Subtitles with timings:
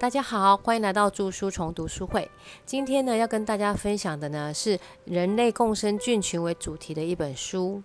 [0.00, 2.30] 大家好，欢迎来到著书虫读书会。
[2.64, 7.82] 今天呢，要跟大家分享的呢是人类共生菌群为主题的一本书。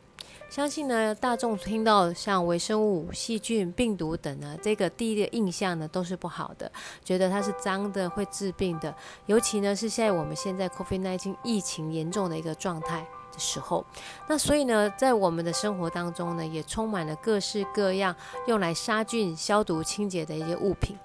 [0.50, 6.72] 相信呢，大众听到像微生物、细菌、病毒等呢，这个第一个印象呢都是不好的，
[7.04, 8.96] 觉得它是脏的，会治病的。
[9.26, 13.86] 尤其呢是现在我们现在 COVID-19 疫情严重的一个状态的时候，
[14.30, 18.16] 那所以呢，在我们的生活当中呢，也充满了各式各样
[18.48, 20.98] 用来杀菌、消毒、清洁的一些物品。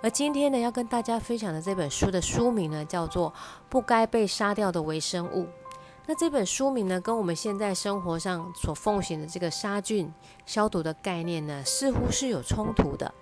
[0.00, 3.30] 而今天呢，要跟大家分享的这本书的书名呢，叫做
[3.68, 5.44] 《不该被杀掉的微生物》。
[6.06, 10.12] 那这本书名呢，跟我们现在生活上所奉行的这个杀菌
[10.46, 13.12] 消毒的概念呢，似乎是有冲突的。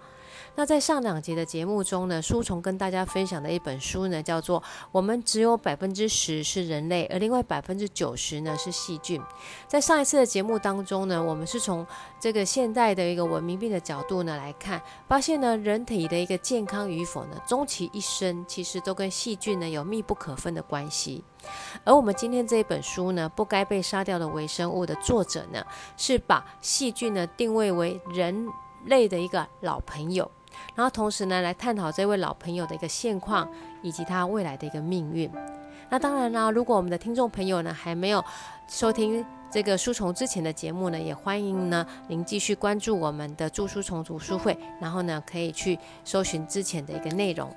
[0.58, 4.58] 那在上两节的节目中呢，书虫跟大家分享的一本书呢，叫做
[4.90, 9.20] 《我们只有百分之十是人类，而另外百分之九十呢是细菌》。
[9.68, 11.86] 在上一次的节目当中呢，我们是从
[12.18, 21.22] 这个现代的一个文明病的角度呢来看，发现呢人体的一个健康与否呢，终其一生其实都跟细菌呢有密不可分的关系。
[21.84, 25.62] 而我们今天这一本书呢，不该被杀掉的微生物的作者呢，
[25.98, 28.48] 是把细菌呢定位为人
[28.86, 30.30] 类的一个老朋友。
[30.74, 33.48] 然后同时呢，来探讨这位老朋友的一个现况
[33.82, 35.30] 以及他未来的一个命运。
[35.88, 38.24] 那当然啦，如果我们的听众朋友呢还没有
[38.68, 47.48] 收听这个书虫之前的节目呢，也欢迎呢您继续关注我们的著书虫读书会，然后呢可以去搜寻之前的一个内容。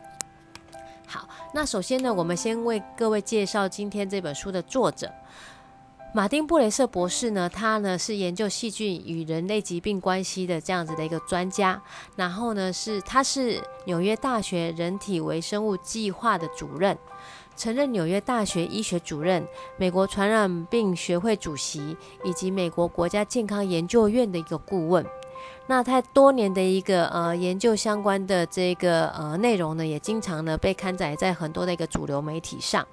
[1.08, 5.12] 好，那首先呢，我们先为各位介绍今天这本书的作者。
[6.12, 11.80] 马丁布雷瑟博士呢，他呢是研究细菌与人类疾病关系的这样子的一个专家，
[12.16, 16.98] 然后呢是他是纽约大学人体微生物计划的主任，
[17.56, 25.06] 曾任纽约大学医学主任、美国传染病学会主席以及美国国家健康研究院的一个顾问。
[25.68, 32.88] 那他多年的一个呃研究相关的这个呃内容呢，也经常呢被刊载在很多的一个主流媒体上。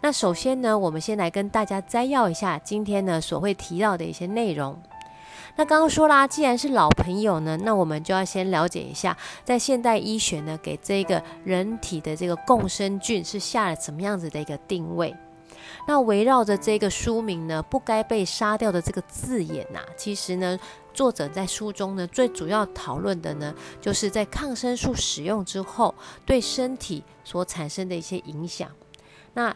[0.00, 4.82] 那首先呢，我们先来跟大家摘要一下今天呢所会提到的一些内容。
[5.56, 15.14] 那刚刚说啦，既然是老朋友呢，那我们就要先了解一下，在现代医学呢给这个人体的这个共生菌是下了怎么样子的一个定位。
[15.86, 20.58] 那围绕着这个书名呢，不该被杀掉的这个字眼呐，其实呢。
[20.94, 25.94] 作者在书中呢，最主要讨论的呢，就是在抗生素使用之后
[26.24, 28.70] 对身体所产生的一些影响。
[29.34, 29.54] 那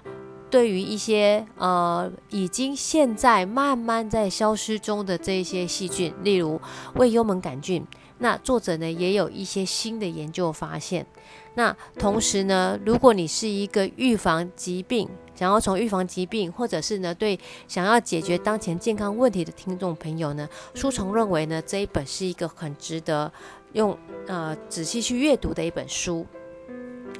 [0.50, 6.60] 对于一些呃已经现在慢慢在消失中的这一些细菌，例如
[6.96, 7.86] 胃幽门杆菌，
[8.18, 11.06] 那作者呢也有一些新的研究发现。
[11.54, 17.38] 那同时呢，如果你是一个预防疾病，想要从预防疾病，或者是呢对
[17.68, 23.30] 想要解决当前健康问题的听众朋友呢，书虫认为呢这一本是一个很值得
[23.74, 23.96] 用
[24.26, 26.26] 呃仔细去阅读的一本书。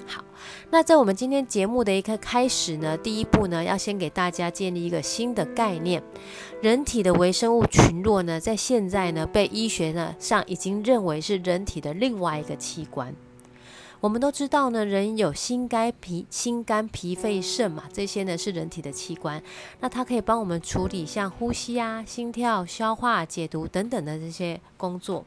[0.05, 0.25] 好，
[0.71, 6.03] 那在我们今天节目的一个开始呢，第一步呢要先给大家建立一个新的概念，
[6.61, 13.15] 人体的微生物群落呢，在现在呢被医学呢上已经认为是人体的另外一个器官。
[14.01, 19.43] 我们都知道呢，人有心肝脾、心肝脾肺肾嘛，这些呢是人体的器官。
[19.81, 25.25] 那它可以帮我们处理像呼吸啊、心跳、消化、解毒等等的这些工作。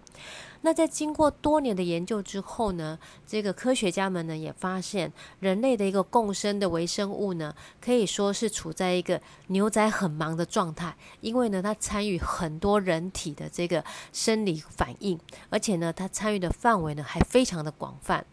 [0.63, 13.83] 那在经过多年的研究之后呢，这个科学家们呢也发现，人类的一个共生的微生物呢，可以说是处在一个牛仔很忙的状态，因为呢它参与很多人体的这个
[14.13, 18.25] 生理反应，而且呢它参与的范围呢还非常的广泛。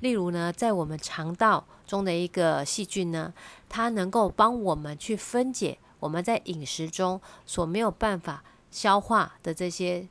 [0.00, 3.34] 例如呢，在我们肠道中的一个细菌呢，
[3.68, 10.06] 它能够帮我们去分解我们在饮食中所没有办法消化的这些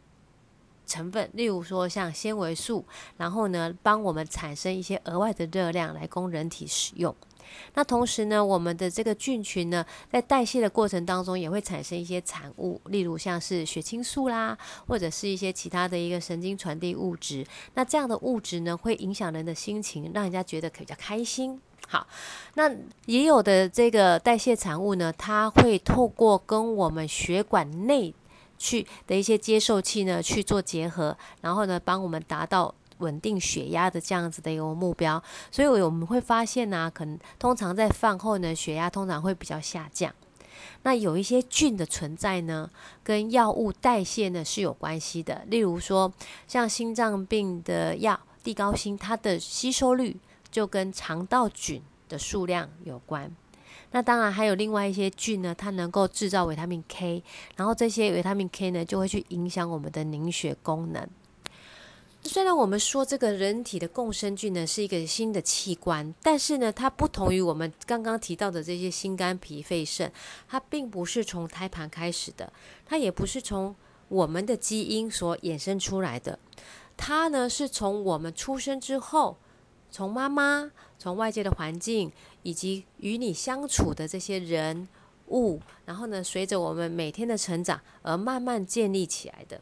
[0.86, 2.86] 成分，例如说像纤维素，
[3.18, 7.16] 然后呢，帮我们产生一些额外的热量来供人体使用。
[7.74, 17.46] 那同时呢，我们的这个菌群呢，在代谢的过程当中，也会产生一些产物，例如像是血清素啦，或者是一些其他的一个神经传递物质。
[17.74, 21.60] 那这样的物质呢，会影响人的心情，让人家觉得比较开心。
[21.90, 22.08] 好，
[22.54, 22.72] 那
[23.06, 28.14] 也有的这个代谢产物呢，它会透过跟我们血管内
[28.62, 32.74] 去的一些接受器呢去做结合，然后呢，帮我们达到。
[33.02, 35.20] 稳定血压的这样子的一个目标，
[35.50, 40.14] 所以我们会发现呢，可能通常在饭后呢，血压通常会比较下降。
[40.84, 42.70] 那有一些菌的存在呢，
[43.04, 45.42] 跟药物代谢呢是有关系的。
[45.48, 46.14] 例如说，
[46.48, 50.16] 像心脏病的药地高辛，它的吸收率
[50.52, 53.36] 就跟肠道菌的数量有关。
[53.92, 57.24] 那当然还有另外一些菌呢，它能够制造维他命 K，
[57.56, 61.08] 然后这些维他命 K 呢就会去影响我们的凝血功能。
[62.24, 70.12] 虽然我们说这个人体的共生菌呢是一个新的器官，但是呢，它不同于我们刚刚提到的这些心肝脾肺肾，
[70.48, 72.54] 它并不是从胎盘开始的，
[72.86, 73.76] 它也不是从
[74.08, 76.38] 我们的基因所衍生出来的，
[76.96, 79.38] 它呢是从我们出生之后，
[79.90, 82.12] 从妈妈、从外界的环境
[82.44, 84.88] 以及与你相处的这些人
[85.30, 89.62] 物，然后呢，随着我们每天的成长而慢慢建立起来的。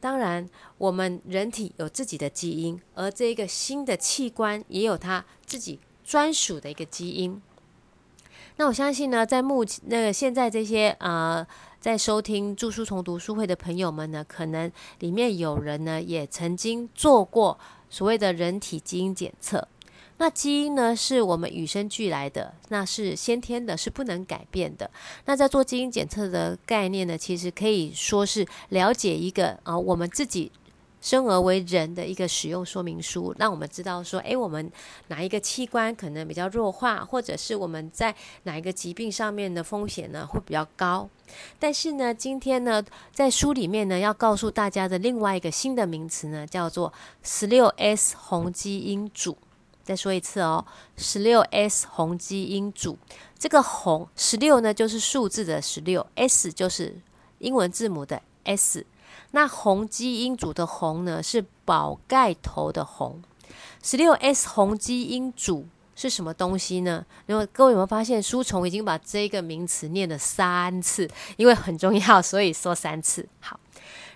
[0.00, 0.48] 当然，
[0.78, 7.40] 我们人体有自己的基因，而这个新的器官也有它自己专属的一个基因。
[8.56, 11.46] 那我相信呢，在目前那个现在这些呃，
[11.80, 19.66] 在收听著书虫读书会的朋友们呢，可能里面有人呢也曾经做过所谓的人体基因检测。
[20.22, 24.88] 那基因呢，是我们与生俱来的，那是先天的，是不能改变的。
[25.24, 30.52] 那在做基因检测的概念呢，其实可以说是了解一个啊，我们自己
[31.00, 34.70] 生而为人的一个使用说明书，让我们知道说，诶，我们
[35.08, 38.14] 哪一个器官可能比较弱化，或者是我们在
[38.44, 41.10] 哪一个疾病上面的风险呢会比较高。
[41.58, 42.80] 但是呢，今天呢，
[43.10, 46.92] 在书里面呢，要告诉大家的另外一个新的名词呢，叫做
[47.24, 49.36] 十六 S 红基因组。
[49.82, 50.64] 再说一次哦，
[50.96, 52.96] 十六 S 红基因组，
[53.38, 56.96] 这个红十六呢，就是数字的十六，S 就是
[57.38, 58.86] 英文字母的 S。
[59.32, 63.22] 那红基因组的红呢，是宝盖头的红。
[63.82, 67.04] 十六 S 红基因组是什么东西呢？
[67.26, 73.28] 因为各位有没有发现，书虫已经把这个名词念了三次，因为很重要，所以说三次。
[73.40, 73.58] 好。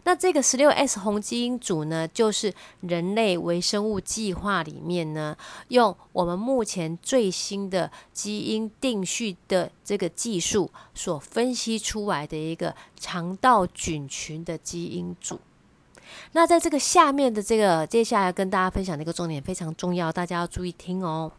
[0.07, 5.37] 那这个十六 S 红基因组呢，就是人类微生物计划里面呢，
[5.67, 15.41] 用我们目前最新的基因定序的这个技术所分析出来的一个肠道菌群的基因组。
[16.33, 21.33] 那在这个下面的这个接下来跟大家分享的一个重点非常重要，大家要注意听哦。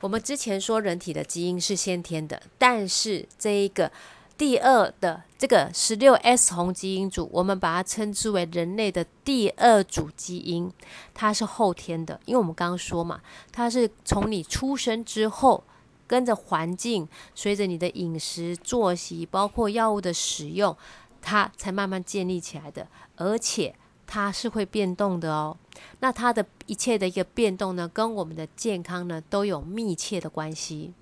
[0.00, 3.92] 我们之前说人体的基因是先天的，但是这一个。
[4.36, 10.72] 第二的这个十六 S 红基因组，我们把它称之为人类的第二组基因，
[11.12, 13.20] 它是后天的，因为我们刚刚说嘛，
[13.52, 15.62] 它是从你出生之后，
[16.06, 20.76] 跟着环境，随着你的饮食、作息，包括药物的使用，
[21.22, 23.74] 它才慢慢建立起来的，而且
[24.06, 25.56] 它是会变动的哦。
[26.00, 30.92] 那它的一切的一个变动呢，跟我们的健康呢都有密切的关系。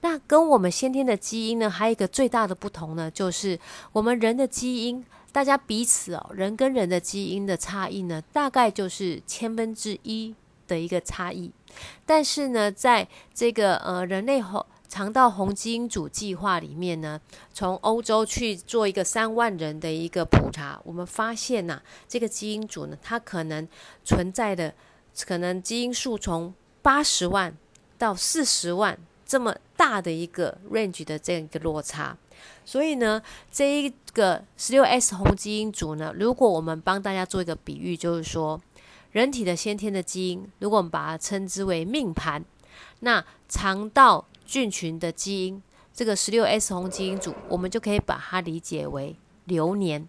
[0.00, 3.58] 那跟我们先天的基因呢，还有一个最大的不同呢，就是
[3.92, 10.34] 我们人的基因，大家彼此哦，人跟人的基因的差异呢，大概就是千分之一
[10.66, 11.50] 的一个差异。
[12.04, 17.18] 但是呢，在这个呃人类红肠道红基因组计划里面呢，
[17.54, 23.66] 从欧洲去做一个三万人的一个普查，我们发现呐，这个基因组呢，它可能
[24.04, 24.74] 存在的
[25.24, 26.52] 可能基因数从
[26.82, 27.56] 八十万
[27.96, 28.98] 到四十万。
[29.32, 32.14] 这么大的一个 range 的这样一个落差，
[32.66, 38.60] 所以呢，这一个十六 S 红基因组呢，如果我们帮大家做一个比喻，就是说，
[39.12, 42.44] 人体的先天的基因，如果我们把它称之为命盘，
[43.00, 45.62] 那肠道菌群的基因，
[45.94, 50.06] 这个十六 S 红基因组，我们就可以把它理解为流年。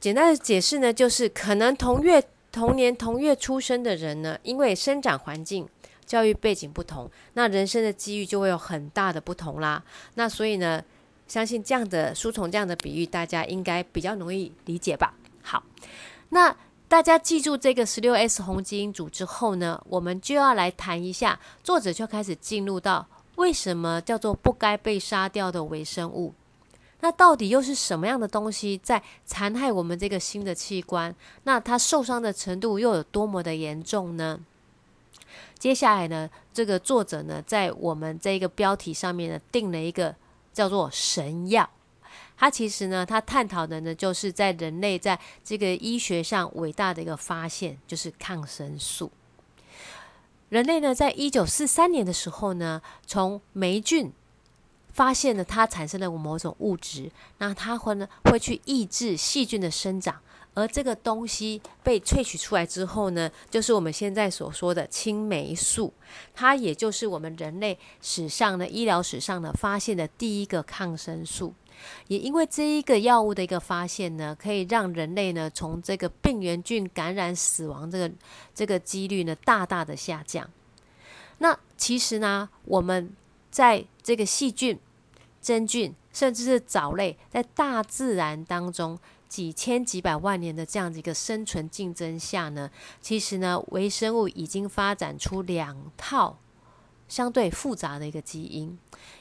[0.00, 5.68] 简单的解释呢，就是可能同月同年同月出生的人呢，因为生长环境。
[6.08, 9.84] 教育背景不同，那人生的机遇就会有很大的不同啦。
[10.14, 10.82] 那所以呢，
[11.28, 15.14] 相信这样的书虫这样的比喻，大家应该比较容易理解吧。
[15.42, 15.62] 好，
[16.30, 16.56] 那
[16.88, 26.32] 大家记住这个十六 S 红基因组之后呢，我们就要来谈一下，作者就开始进入到为什么叫做不该被杀掉的微生物。
[27.00, 31.14] 那到底又是什么样的东西在残害我们这个新的器官？
[31.44, 34.40] 那它受伤的程度又有多么的严重呢？
[35.58, 40.14] 接下来呢，这个作者呢，在我们这个标题上面呢，定了一个
[40.52, 41.68] 叫做“神药”。
[42.38, 49.10] 它其实呢，它探讨的呢，就是在人类在这个医学上伟大的一个发现，就是抗生素。
[50.48, 54.12] 人类呢，在一九四三年的时候呢，从霉菌
[54.92, 60.20] 发现了它产生了某种物质，那它会呢，会去抑制细菌的生长。
[60.54, 65.92] 而这个东西被萃取出来之后呢，就是我们现在所说的青霉素，
[66.34, 71.54] 它也就是我们人类史上的医疗史上的发现的第一个抗生素。
[72.08, 78.10] 也因为这一个药物的一个发现呢，可以让人类呢从这个病原菌感染死亡这个
[78.52, 80.50] 这个几率呢大大的下降。
[81.38, 83.14] 那其实呢，我们
[83.48, 84.76] 在这个细菌、
[85.40, 88.98] 真菌，甚至是藻类，在大自然当中。
[89.28, 92.70] 几千几百万年的这样子一个生存竞争下呢，
[93.00, 96.38] 其实呢，微生物已经发展出两套
[97.06, 98.78] 相对复杂的一个基因，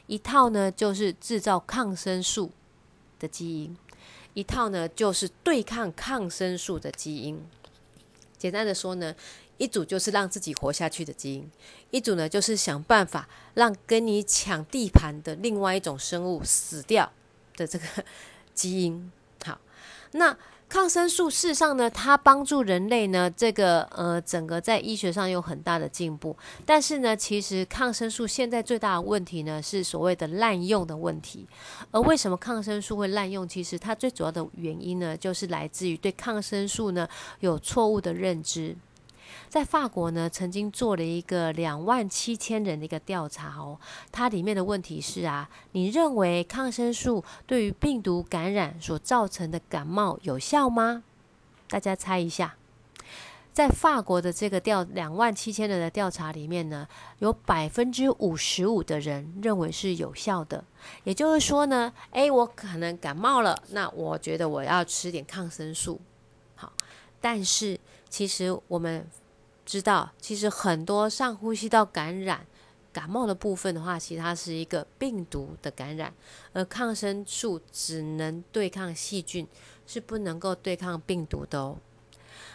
[0.07, 2.51] 一套呢就是制造抗生素
[3.19, 3.77] 的基因，
[4.33, 7.41] 一套呢就是对抗抗生素的基因。
[8.37, 9.15] 简单的说呢，
[9.57, 11.51] 一组就是让自己活下去的基因，
[11.91, 17.11] 一组呢就是想办法让跟你抢地盘的另外一种生物死掉
[17.55, 17.85] 的这个
[18.53, 19.11] 基因。
[20.11, 20.35] 那
[20.69, 26.35] 抗生素事实上呢，它帮助人类呢，这个呃整个在医学上有很大的进步。
[26.65, 31.47] 但是呢，其实抗生素现在最大的问题呢，是所谓的滥用的问题。
[31.91, 33.47] 而为什么抗生素会滥用？
[33.47, 37.07] 其实它最主要的原因呢，就是来自于对抗生素呢
[37.39, 38.75] 有错误的认知。
[39.50, 43.80] 在法国呢，曾经做了一个两万七千人的一个调查哦，
[44.12, 51.04] 它里面的问题是啊，你认为抗生素对于病毒感染所造成的感冒有效吗？
[51.70, 52.56] 大家猜一下，
[53.54, 56.86] 在法国的这个调两万七千人的调查里面呢，
[57.20, 60.63] 有百分之五十五的人认为是有效的。
[61.06, 66.01] 也就是说呢，诶，我可能感冒了，那我觉得我要吃点抗生素。
[66.56, 66.74] 好，
[67.22, 69.08] 但是其实我们。
[69.67, 72.47] 知道，其实很多上呼吸道感染、
[72.93, 76.13] 感冒的部分的话，其实它是一个病毒的感染，
[76.53, 79.45] 而抗生素只能对抗细菌，
[79.86, 81.77] 是不能够对抗病毒的哦。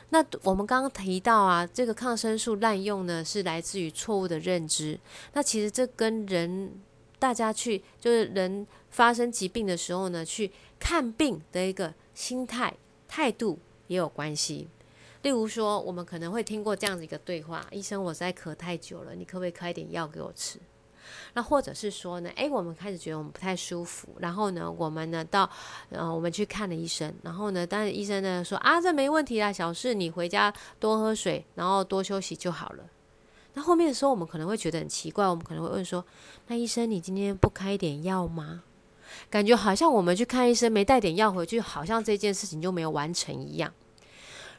[0.08, 4.98] 那我们刚刚提到啊，这个抗生素滥用呢，是来自于错误的认知。
[5.34, 6.80] 那其实这跟人
[7.18, 12.74] 大家去，就是人发生疾病的时候呢，去看病的一个心态
[13.06, 14.68] 态度也有关系。
[15.22, 20.58] 例如说，我们可能会听过这样子一个对话：医生，我在咳太久了，你可不可以开点药给我吃？
[21.34, 25.48] 那或者是说呢，诶，我们开始觉得我们不太舒服，然后呢，我们呢到
[25.90, 32.84] 呃我们去看了医生，然后呢，但是医生呢说啊，这没问题啦，小事，你回家多喝水，然后多休息就好了。
[33.54, 36.04] 那后面的时候，我们可能会觉得很奇怪，我们可能会问说，
[36.46, 38.62] 那医生，你今天不开一点药吗？
[39.28, 43.72] 感觉好像我们去看医生没带点药回去，好像这件事情就没有完成一样。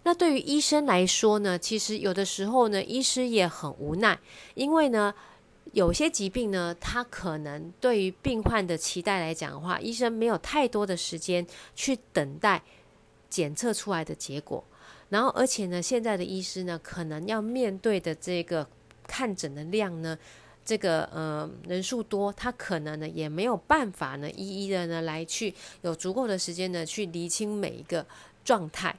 [0.03, 4.19] 那对于医生来说呢，其实有的时候呢，医师也很无奈，
[4.53, 5.13] 因为呢，
[5.71, 12.61] 有些疾病呢，他可能对于病患的期待来讲的话，医生没有太多的时间去等待
[13.29, 14.63] 检测出来的结果，
[15.07, 18.67] 然后而且呢，现在的医师呢，可能要面对的这个
[19.07, 20.17] 看诊的量呢，
[20.65, 28.05] 这个呃人数多，他可能呢也没有办法呢一一的呢来去有足够的时间呢去厘清每一个
[28.43, 28.93] 状态。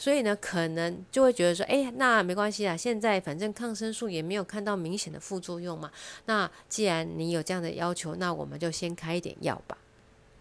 [0.00, 5.90] 所以呢，可能就会觉得说，哎，那没关系啊，现在反正抗生素也没有看到明显的副作用嘛。
[6.24, 9.76] 那既然你有这样的要求，那我们就先开一点药吧。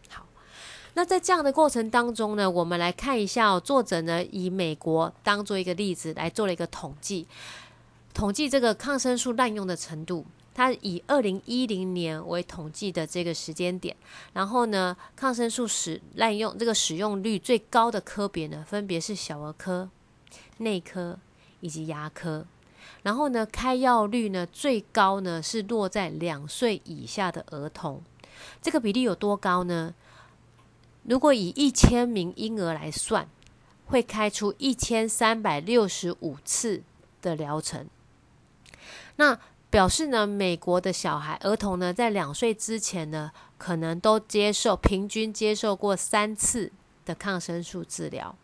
[0.08, 0.26] 好，
[0.94, 7.28] 那在这样的过程当中呢，我们来看一下哦，作者呢以美国当做一个例子来做了一个统计，
[8.14, 10.26] 统计这个抗生素滥用的程度。
[10.54, 13.96] 它以二零一零年为统计的这个时间点，
[14.34, 19.90] 然后呢，抗生素使滥用这个使用率最高的科别呢，分别是小儿科、
[20.58, 21.18] 内科
[21.62, 22.46] 以及牙科。
[23.04, 28.02] 然后呢，开药率呢最高呢是落在两岁以下的儿童。
[28.62, 29.94] 这个比例有多高呢？
[31.04, 33.28] 如果以一千名婴儿来算，
[33.86, 36.84] 会开出一千三百六十五次
[37.22, 37.88] 的疗程。
[39.16, 46.72] 那表示呢，美国的小孩儿童呢，在两岁之前呢，可能都接受平均接受过三次
[47.06, 48.36] 的抗生素治疗。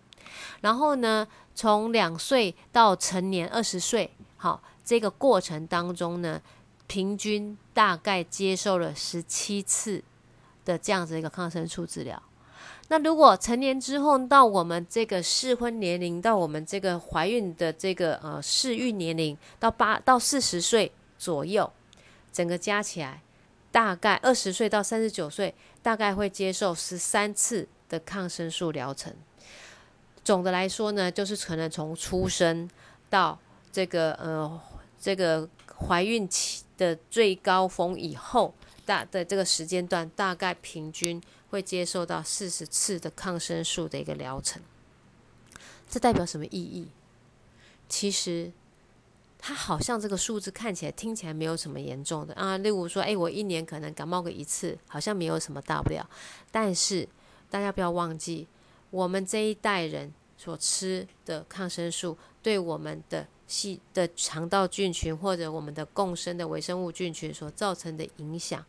[0.61, 6.39] 然后呢，从两岁到成年二十岁，好，这个过程当中呢，
[6.85, 10.03] 平均大概接受了十七次
[10.63, 12.21] 的这样子一个抗生素治疗。
[12.89, 20.91] 那如果成年之后到我们这个适婚年龄，到我们这个怀孕的这个呃适孕年龄，到八到四十岁。
[21.17, 21.71] 左右，
[22.31, 23.21] 整个加起来，
[23.71, 29.15] 大概二十岁到三十九岁，大概会接受十三次的抗生素疗程。
[30.23, 32.69] 总的来说呢，就是可能从出生
[33.09, 33.39] 到
[33.71, 34.61] 这个呃
[34.99, 35.47] 这个
[35.87, 38.53] 怀孕期的最高峰以后，
[38.85, 44.61] 大的这个时间段，大概平均会接受到四十次的抗生素的一个疗程。
[45.89, 46.87] 这代表什么意义？
[47.87, 48.51] 其实。
[49.47, 52.57] 它好像这个数字看起来、听起来没有什么严重的啊。
[52.57, 56.09] 例如说，哎，我一年可能感冒个一次，好像没有什么大不了。
[56.49, 57.07] 但是
[57.47, 58.47] 大家不要忘记，
[58.89, 68.65] 我们这一代人所吃的抗生素，对我们的细的肠道菌群或者我们的共生的微生物菌群所造成的影响，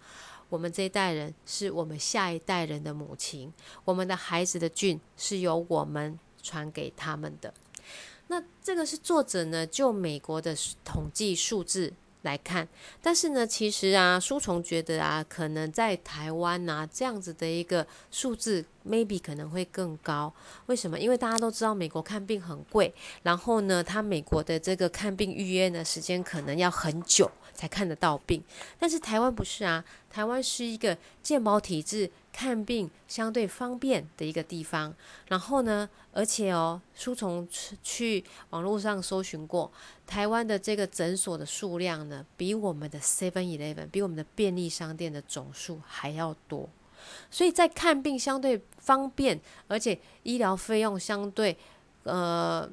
[0.50, 3.50] 我们这一代人是我们下一代人的母亲，
[3.86, 7.54] 我们的孩子的菌是由我们传给他们的。
[8.28, 11.92] 那这个是作者呢，就美国的统计数字。
[12.22, 12.66] 来看，
[13.00, 20.32] 但是呢，其实啊，书虫觉得啊，可能在台湾啊这样子的一个数字，maybe 可能会更高。
[20.66, 20.98] 为什么？
[20.98, 22.92] 因为大家都知道美国看病很贵，
[23.22, 28.42] 然后呢，他美国的这个看病预约呢时间可能要很久才看得到病。
[28.76, 32.10] 但是台湾不是啊，台湾是一个健保体制。
[32.38, 34.94] 看病相对方便的一个地方，
[35.28, 37.48] 然后呢，而且哦，书虫
[37.82, 39.72] 去网络上搜寻过，
[40.06, 46.68] 台湾的这个诊所的数量呢，比我们的 Seven Eleven，比我们的便利商店的总数还要多，
[47.30, 51.56] 所以在看病相对方便，而且医疗费用相对
[52.02, 52.68] 呃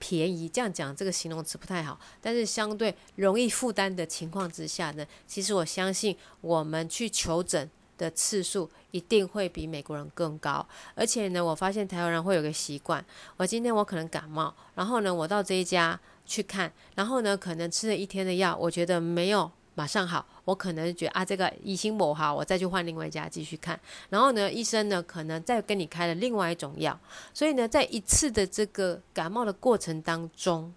[0.00, 7.70] 便宜，这样讲这个形容词不太好，但是相对容易负担的情况之下呢，其实我相信我们去求诊。
[8.00, 13.04] 的次数一定会比美国人更高，而且呢，我发现台湾人会有个习惯，
[13.36, 23.78] 我今天我可能感冒，然后呢，我到这一家去看，然后呢，可能吃了一天的药，我觉得没有马上好，我可能觉得啊，这个已经不好，我再去换另外一家继续看，
[24.08, 26.98] 然后呢，医生呢可能再跟你开了另外一种药，
[27.34, 30.72] 所以呢，在一次的这个感冒的过程当中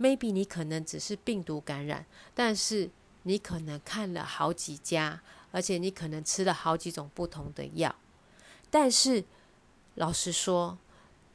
[0.00, 2.88] ，maybe 你可能只是病毒感染，但是
[3.24, 5.20] 你可能看了好几家。
[5.54, 7.94] 而且你可能吃了好几种不同的药，
[8.72, 9.22] 但是
[9.94, 10.76] 老实说，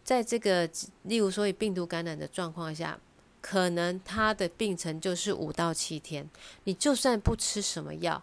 [0.03, 0.69] 在这个
[1.03, 2.99] 例如说以病毒感染的状况下，
[3.39, 6.29] 可能他的病程就是五到七天。
[6.65, 8.21] 你就算不吃什么药，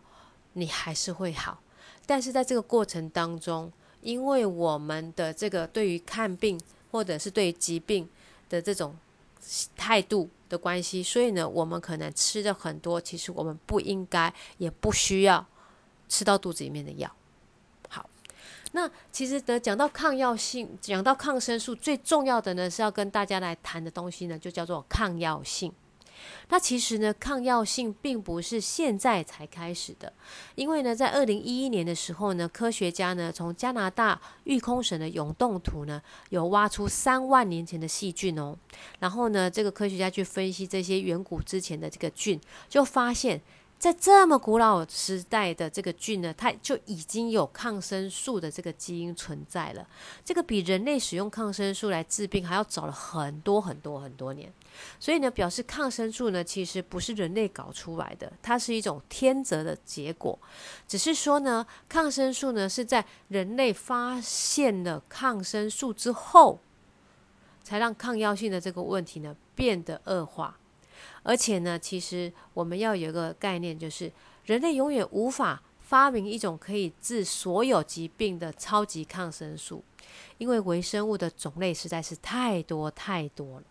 [0.52, 1.58] 你还是会好。
[2.04, 3.72] 但是在这个过程当中，
[4.02, 6.60] 因为我们的这个对于看病
[6.90, 8.06] 或者是对疾病
[8.50, 8.94] 的这种
[9.74, 15.46] 态度的关系，所以呢，我们可能吃的很多，其实我们不应该也不需要。
[16.08, 17.10] 吃到肚子里面的药，
[17.88, 18.08] 好，
[18.72, 25.72] 那其实呢，讲到抗药性，讲到抗生素，最重要的呢是要跟大家来谈的东西呢，就叫做抗药性。
[26.48, 30.12] 那其实呢，抗药性并不是现在才开始的，
[30.54, 38.56] 因为呢，在二零一一年的时候呢，科学家呢从加拿大育空省的永冻土呢，有挖出三万年前的细菌哦，
[39.00, 43.40] 然后呢，这个科学家去分析这些远古之前的这个菌，就发现。
[43.78, 49.86] 在这么古老时代的这个菌呢，它就已经有抗生素的这个基因存在了。
[50.25, 54.50] 这个比人类使用抗生素来治病还要早了很多很多很多年。
[54.99, 60.39] 所以呢，表示抗生素呢其实不是人类搞出来的，它是一种天择的结果。
[60.89, 66.58] 只是说呢，抗生素呢是在人类发现了抗生素之后，
[67.62, 70.58] 才让抗药性的这个问题呢变得恶化。
[71.28, 74.12] 而且呢，其实我们要有一个概念，就是
[74.45, 79.82] 人类永远无法发明一种可以治所有疾病的超级抗生素，
[80.39, 83.65] 因为微生物的种类实在是太多太多了。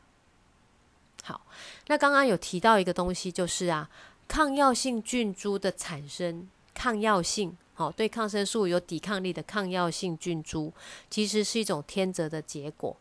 [1.23, 1.47] 好，
[1.87, 3.89] 那刚刚有提到一个东西，就是啊，
[4.27, 10.73] 抗药性菌株的产生，抗药性，好，对抗生素有抵抗力的抗药性菌株，
[11.09, 12.97] 其实是一种天择的结果。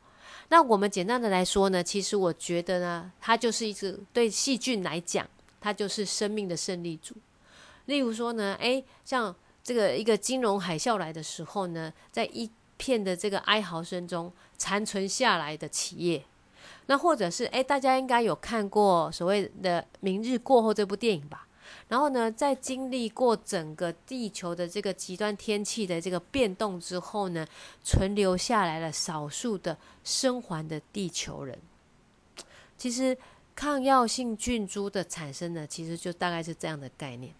[0.55, 5.29] 那我们简单的来说呢，其实我觉得呢，它就是一只对细菌来讲，
[5.61, 7.13] 它就是生命的胜利组。
[7.87, 16.25] 例如说呢，诶，像这个一个金融海啸来的时候呢，在一片的这个哀嚎声中残存下来的企业，
[16.87, 21.44] 那或者是诶，大家应该有看过所谓的《明日过后》这部电影吧？
[21.95, 27.47] 然后呢，在经历过整个地球的这个极端天气的这个变动之后呢，
[27.85, 31.57] 存留下来了少数的生还的地球人。
[32.77, 33.17] 其实
[33.55, 37.33] 抗药性菌株的产生呢，其实就大概是这样的概念。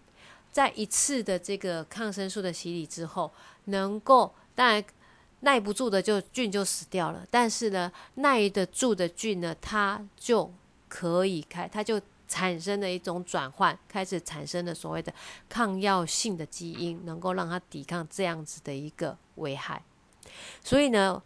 [0.53, 3.29] 在一次的这个抗生素的洗礼之后，
[3.65, 4.81] 能够当然
[5.41, 10.49] 耐不住的就菌就死掉了，但是呢，耐得住的菌呢，它就
[10.87, 11.99] 可以开，它就。
[12.27, 15.13] 产生的一种转换，开始产生的所谓的
[15.47, 19.81] 抗药性的基因，能够让它抵抗这样子的一个危害。
[20.63, 21.21] 所以呢，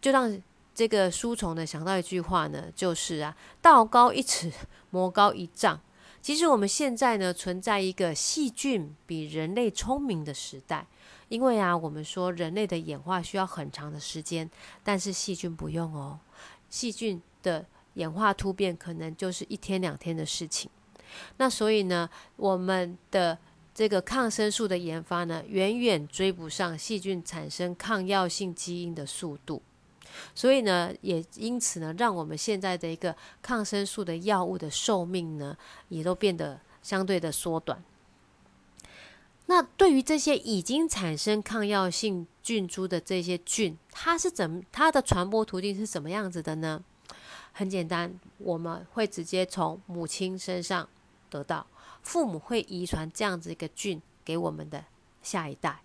[0.00, 0.40] 就让
[0.74, 4.52] 这个书虫呢想到一句话呢，就是啊，道高一尺，
[4.90, 5.80] 魔高一丈。
[6.22, 10.86] 其实我们现在呢存在一个细菌比人类聪明的时代，
[11.28, 14.50] 因为啊，我们说人类的演化需要很长的时间，
[14.84, 16.18] 但是细菌不用哦，
[16.70, 17.66] 细菌的。
[17.96, 20.70] 演化突变可能就是一天两天的事情，
[21.36, 23.36] 那所以呢，我们的
[23.74, 29.62] 这个抗生素的研发呢，远远追不上细菌产生抗药性基因的速度，
[30.34, 35.56] 所以呢，也因此呢，让我们现在的一个抗生素的药物的寿命呢，
[35.88, 37.82] 也都变得相对的缩短。
[39.46, 46.82] 那对于这些已经产生抗药性菌株的这些菌，它是怎么它的传播途径是什么样子的呢？
[47.58, 50.86] 很简单，我们会直接从母亲身上
[51.30, 51.66] 得到，
[52.02, 54.84] 父母会遗传这样子一个菌给我们的
[55.22, 55.80] 下一代，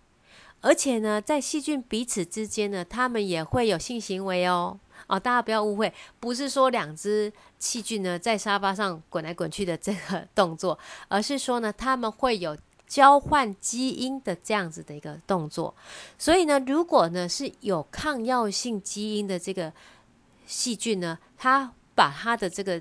[0.59, 4.77] 而且呢，在细菌彼此之间呢，它们也会有性行为哦。
[5.07, 15.73] 哦，大家不要误会，不是说两只细菌呢在沙发上滚来滚去的这个动作，而是说呢，它们会有交换基因的这样子的一个动作。
[16.17, 19.71] 所以呢，如果呢是有抗药性基因的这个。
[20.47, 22.79] 细菌呢，他把他的这个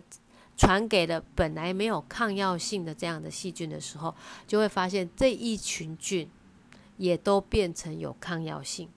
[0.55, 4.15] 传给了本来没有抗药性的这样的细菌的时候，
[4.47, 6.29] 就会发现这一群菌
[6.99, 8.91] 也都变成有抗药性。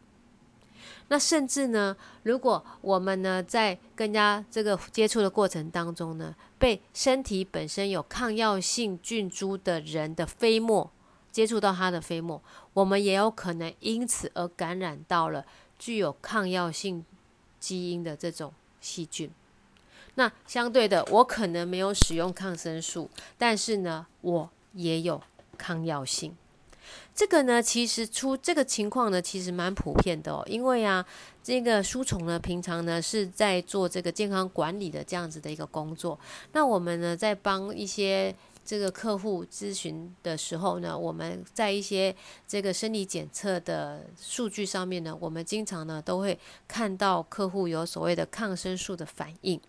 [1.08, 10.92] 那甚至呢，如果我们呢在跟人家这个接触的过程当中呢，被身体本身有抗药性菌株的人的飞沫
[11.32, 15.46] 接触到他的飞沫，我们也有可能因此而感染到了
[15.80, 17.06] 具有抗药性
[17.62, 18.54] 基因的这种。
[18.84, 19.32] 细菌，
[20.16, 25.22] 那相对的，我可能没有使用抗生素，但是呢，我也有
[25.58, 26.36] 抗药性。
[27.16, 30.44] 这个呢，其实出这个情况呢，其实蛮普遍的哦。
[30.48, 31.06] 因为啊，
[31.42, 36.20] 这个书虫呢，平常呢是在做这个健康管理的这样子的一个工作。
[36.52, 42.14] 那我们呢，在帮一些这个客户咨询的时候呢，我们在一些
[42.48, 49.60] 这个生理检测的数据上面呢，我们经常呢都会看到客户有所谓的抗生素的反应。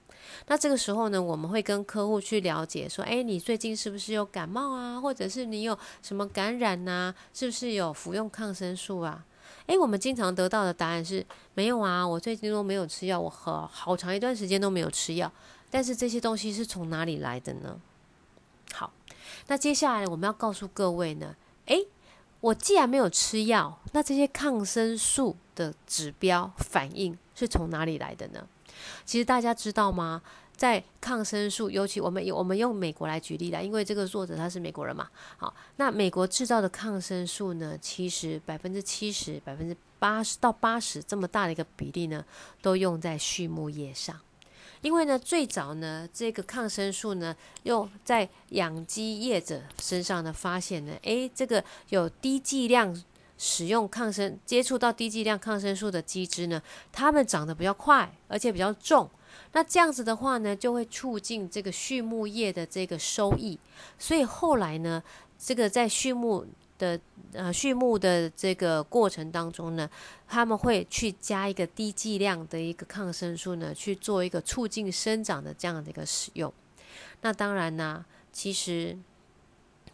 [0.47, 5.01] 那这个时候呢，我们会跟客户去了解说，哎，你最近是不是有感冒啊？
[5.01, 7.15] 或者是你有什么感染呐？
[7.33, 9.25] 是不是有服用抗生素啊？
[9.67, 15.31] 哎，我们经常得到的答案是没有啊，我最近都没有吃药，我好好长一段时间都没有吃药。
[15.71, 17.81] 但是这些东西是从哪里来的呢？
[18.73, 18.93] 好，
[19.47, 21.35] 那接下来我们要告诉各位呢，
[21.67, 21.87] 诶，
[22.45, 28.47] 我既然没有吃药，那这些抗生素的指标反应是从哪里来的呢？
[29.07, 30.21] 其实大家知道吗？
[30.55, 35.09] 在抗生素，尤其我们我们用美国来举例啦，因为这个作者他是美国人嘛。
[35.39, 42.23] 好，那美国制造的抗生素呢，其实百分之七十、百分之八十到八十这么大的一个比例呢，
[42.61, 44.21] 都用在畜牧业上。
[44.85, 52.95] 因为呢，最早呢，这个抗生素呢，用在养鸡业者身上呢，发现呢，诶，这个有低剂量
[53.39, 59.09] 使用抗生，接触到低剂量抗生素的鸡只呢，它们长得比较快，而且比较重。
[59.53, 63.59] 那这样子的话呢，就会促进这个畜牧业的这个收益。
[63.99, 65.03] 所以后来呢，
[65.39, 66.45] 这个在畜牧
[66.79, 66.99] 的
[67.33, 69.89] 呃畜牧的这个过程当中呢，
[70.27, 76.53] 他们会去加一个低剂量的一个抗生素呢，去做一个促进生长的这样的一个使用。
[77.23, 78.99] 那当然呢，其实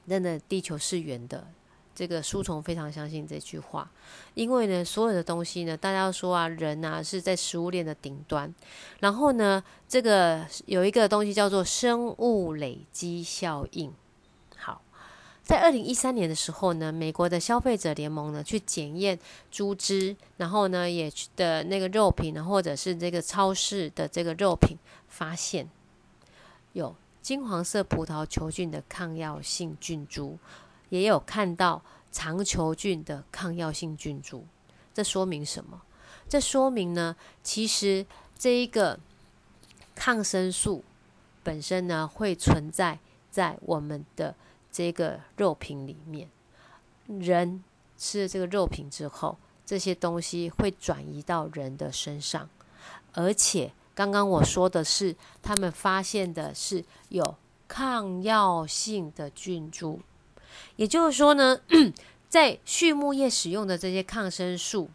[0.09, 1.47] 真的地球是圆的，
[1.95, 3.91] 这个书虫非常相信这句话，
[4.35, 8.53] 因为呢，所有的东西呢，大家说啊，人啊是在食物链的顶端，
[9.01, 13.93] 然后呢，这个有一个东西叫做生物累积效应。
[15.51, 19.19] 在二零一三年的时候呢，美国的消费者联盟呢去检验
[19.51, 25.69] 猪只，然后呢也的那个肉品呢，或者是这个超市的这个肉品，发现
[26.73, 30.39] 有金黄色葡萄球菌的抗药性菌株，
[30.89, 31.83] 也有看到
[32.13, 34.47] 长球菌的抗药性菌株。
[34.95, 35.83] 这说明什么？
[36.29, 38.07] 这说明呢，其实
[38.39, 39.01] 这一个
[39.97, 40.85] 抗生素
[41.43, 43.01] 本身呢会存在
[43.33, 44.37] 在我们的。
[44.73, 46.29] 这个肉品里面，
[47.07, 47.63] 人
[47.99, 52.49] 吃了这个肉品之后，这些东西会转移到人的身上，
[53.13, 57.37] 而且刚刚我说的是，他们发现的是有
[57.69, 60.01] 抗药性的菌株，
[60.77, 61.61] 也就是说呢，
[62.29, 64.89] 在畜牧业使用的这些抗生素，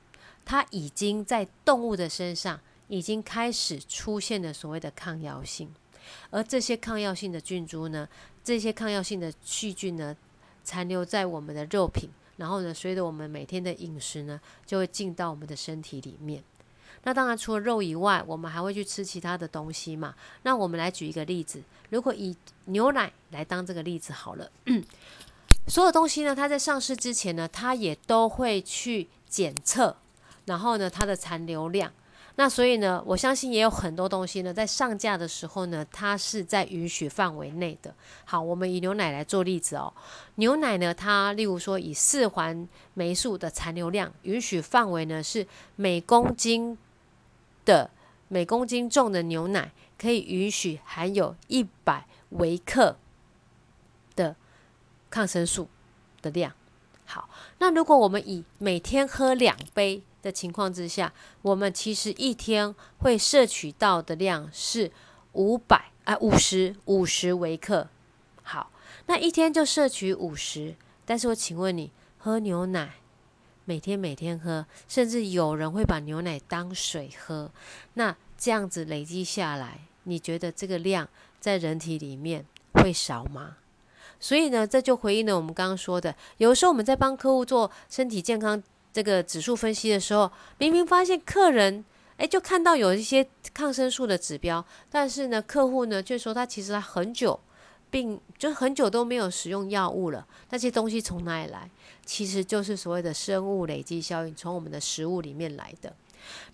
[0.43, 5.73] 它已经在动物的身上已经开始出现了所谓的抗药性，
[6.29, 8.07] 而这些抗药性的菌株呢？
[8.45, 10.15] 这些抗药性的细菌呢，
[10.63, 16.43] 残留在我们的肉品，然后呢，随着我们每天的饮食呢，就会进到我们的身体里面。
[17.03, 20.13] 那当然，除了肉以外，我们还会去吃其他的东西嘛。
[20.43, 24.51] 那我们来举一个例子，如果以牛奶来当这个例子好了，
[25.67, 29.97] 所有东西呢，它在上市之前呢，它也都会去检测，
[30.45, 31.91] 然后呢，它的残留量。
[32.37, 37.95] 那所以呢，我相信也有很多东西呢，在上架的时候呢，它是在允许范围内的。
[38.25, 39.93] 好，我们以牛奶来做例子哦。
[40.35, 46.77] 牛奶呢，它例如说以四环霉素的残留量，允许范围呢是每公斤
[47.63, 47.89] 的
[48.27, 52.97] 每公斤重的牛奶可以允许含有一百微克
[54.13, 54.35] 的
[55.09, 55.69] 抗生素
[56.21, 56.51] 的量。
[57.05, 64.91] 好，那如果我们以每天喝两杯的情况之下，我们其实一天会摄取到的量是
[65.33, 67.87] 五百啊五十五十微克。
[68.41, 68.71] 好，
[69.05, 70.75] 那一天就摄取五十。
[71.05, 72.95] 但是我请问你，喝牛奶，
[73.65, 77.51] 每天每天喝，甚至有人会把牛奶当水喝，
[77.93, 81.07] 那这样子累积下来，你觉得这个量
[81.39, 83.57] 在人体里面会少吗？
[84.19, 88.63] 所以呢，这就回应了我们刚刚说的，有时候我们在帮客户做身体健康
[88.95, 91.83] 这个指数分析的时候，明明发现客人
[92.15, 97.37] 哎就看到有一些抗生素的指标，但是呢，客户呢却说他其实他很久。
[97.91, 101.69] 并就很久都没有使用药物了，那些东西从哪里来？
[102.05, 105.95] 其实就是所谓的生物累积效应，从我们的食物里面来的。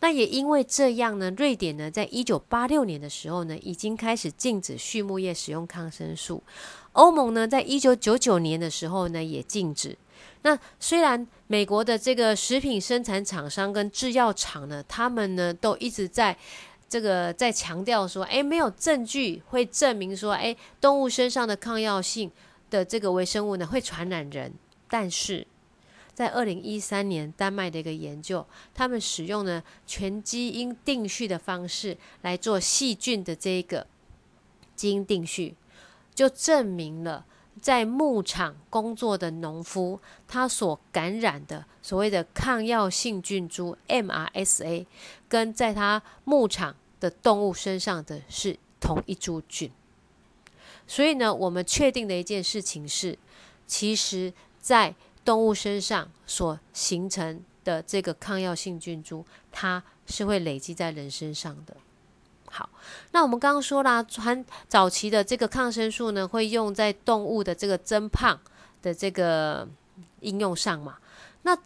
[0.01, 6.43] 那也因为这样呢，瑞典呢，在一九八六年的时候呢，已经开始禁止畜牧业使用抗生素。
[6.91, 9.97] 欧盟呢，在一九九九年的时候呢，也禁止。
[10.43, 16.37] 那虽然美国的这个食品生产厂商跟制药厂呢，他们呢，都一直在。
[16.89, 22.29] 这个在强调说，哎，没有证据会证明说，哎，动物身上的抗药性
[22.69, 24.53] 的这个微生物呢会传染人。
[24.89, 25.47] 但是
[26.13, 33.87] 在二零一三年，丹麦的一个研究，他们使用了全基因定序的方式来做细菌的这一个
[34.75, 35.55] 基因定序，
[36.13, 37.25] 就证明了
[37.59, 44.85] 在牧场工作的农夫他所感染的所谓的抗药性菌株 MRSA，
[45.27, 49.71] 跟在他牧场的动物身上的是同一株菌，
[50.87, 53.17] 所以呢，我们确定的一件事情是，
[53.67, 61.77] 其实，在动物身上所形成的这个抗药性菌株，它是会累积在人身上的。
[62.53, 62.69] 好，
[63.13, 68.37] 那我们刚刚说啦，传早期的这个抗生素呢，会用在动物的这个增胖
[68.81, 69.65] 的这个
[70.19, 70.97] 应用上嘛？
[71.43, 71.57] 那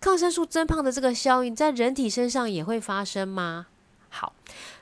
[0.00, 3.68] 抗生素增胖的这个效应，在人体身上也会发生吗？
[4.08, 4.34] 好，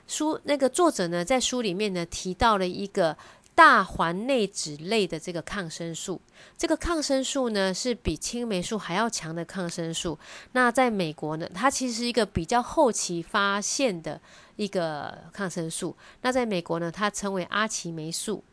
[0.07, 3.15] 书那个作者呢，在书里面呢提到了一个
[3.53, 6.19] 大环内酯类的这个抗生素，
[6.57, 10.17] 这个抗生素呢是比青霉素还要强的抗生素。
[10.53, 14.19] 那在美国呢，它其实是一个比较后期发现的
[14.55, 15.95] 一个抗生素。
[16.21, 18.43] 那在美国呢，它称为阿奇霉素。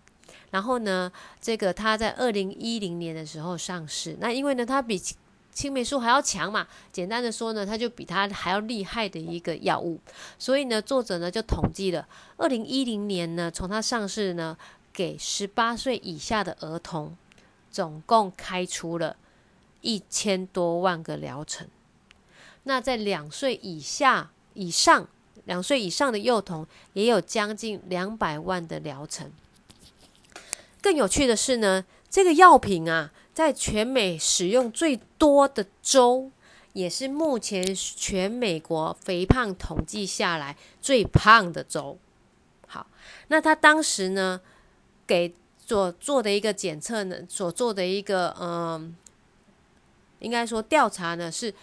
[0.51, 1.11] 然后呢，
[1.41, 4.17] 这个它在二零一零年的时候上市。
[4.21, 5.01] 那因为呢，它比
[5.53, 6.67] 青霉素还要强嘛？
[6.91, 10.01] 简单的说呢，它就比它还要厉害的一个药物。
[10.39, 14.57] 所以呢，作者呢就统计了，二零一零年呢，从它上市呢，
[14.93, 17.17] 给十八岁以下的儿童，
[17.71, 19.17] 总共开出了
[19.83, 21.69] 一千多万个疗程。
[22.63, 25.09] 那在两岁以下以上，
[25.45, 29.31] 两岁以上的幼童，也有将近两百万的疗程。
[30.81, 33.13] 更有趣的是呢，这个药品啊。
[33.35, 36.31] 在全美使用最多的州，
[36.75, 41.97] 也是目前全美国肥胖统计下来最胖的州。
[42.67, 42.87] 好，
[43.29, 44.39] 那他当时呢，
[45.07, 48.95] 给所做的一个检测呢，所做的一个嗯，
[50.19, 51.55] 应该说调查呢，是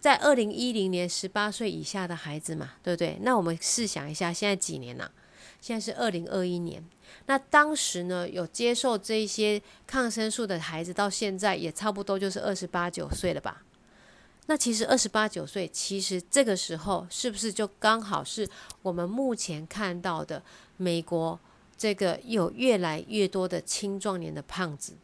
[0.00, 3.18] 在二零一零年十八岁以下的孩子嘛，对不对？
[3.22, 5.10] 那我们试想一下，现在几年了？
[5.60, 6.84] 现在是二零二一年。
[7.26, 13.62] 那当时呢，有接受这些抗生素的孩子，到现在也差不多就是二十八九岁了吧？
[14.46, 18.48] 那其实二十八九岁，其实这个时候是不是就刚好是
[18.82, 20.42] 我们目前看到的
[20.76, 21.38] 美国
[21.76, 24.94] 这个有越来越多的青壮年的胖子？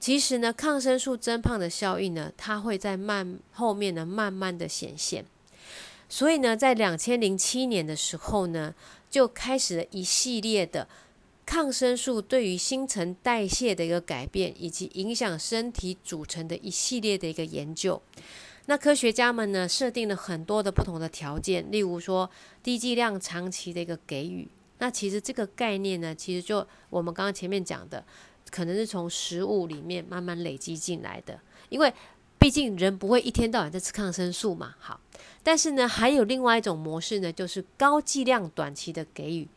[0.00, 5.24] 其实呢，抗生素增胖的效应呢，它会在慢后面呢慢慢的显现。
[6.08, 8.74] 所以呢，在两千零七年的时候呢，
[9.10, 10.88] 就开始了一系列的。
[11.44, 18.02] 抗生素对于新陈代谢的一个改变，以及影响身体组成的一系列的一个研究。
[18.66, 22.30] 那科学家们呢，设定了很多的不同的条件，例如说
[22.62, 24.46] 低剂量长期的一个给予。
[24.76, 28.04] 那其实这个概念呢，其实就我们刚刚前面讲的，
[28.50, 31.38] 可能是从食物里面慢慢累积进来的。
[31.68, 31.92] 因为
[32.38, 34.74] 毕竟人不会一天到晚在吃抗生素嘛。
[34.78, 35.00] 好，
[35.42, 39.48] 但是呢，还有另外一种模式呢，就是高剂量短期的给予。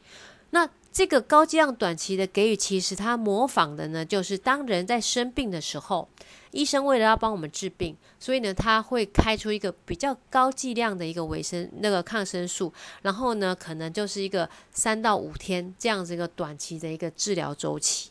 [0.54, 6.10] 那这个高剂量短期的给予，其实它模仿的呢，就是当人在生病的时候，
[6.52, 12.74] 医生为了要帮我们治病，所以呢，他会开出一个比较高剂量的一个维生那个抗生素，
[13.04, 18.10] 然后呢，可能就是一个三到五天这样子一个短期的一个治疗周期。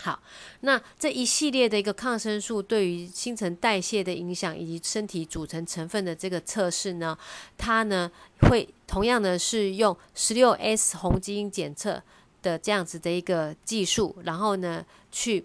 [0.00, 0.20] 好，
[0.60, 7.18] 那这一系列的一个抗生素对于新陈代谢的影响，以及身体组成成分的这个测试呢，
[7.56, 8.10] 它呢
[8.42, 12.00] 会同样的是用十六 S 红基因检测
[12.42, 15.44] 的这样子的一个技术，然后呢去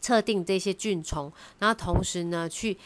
[0.00, 2.78] 测定这些菌虫，然后同时呢去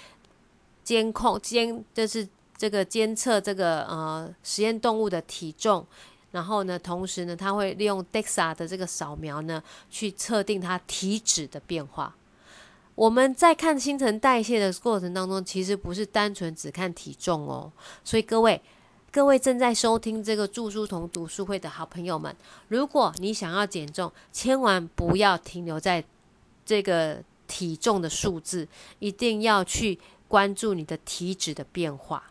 [0.83, 5.87] 监控监就是这个监测这个呃实验动物的体重，
[6.35, 12.13] 然后呢同时呢它会利用 DEXA 的这个扫描呢去测定它体脂的变化。
[12.97, 17.71] 我们在看新陈代谢的过程当中，其实不是单纯只看体重哦。
[18.05, 18.61] 所以各位，
[19.13, 22.35] 各位正在收听这个著书童读书会的好朋友们，
[22.67, 26.03] 如果你想要减重，千万不要停留在
[26.67, 28.67] 这个体重的数字，
[28.99, 32.31] 一定要去关注你的体脂的变化。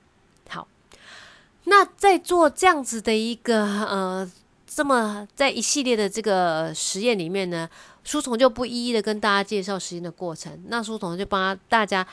[1.65, 4.32] 那在做这样子的一个呃。
[4.76, 7.69] 这么在一系列的这个实验里面呢，
[8.04, 10.63] 书虫就不一一的跟大家介绍实验的过程。
[10.65, 12.04] 那书虫就帮大家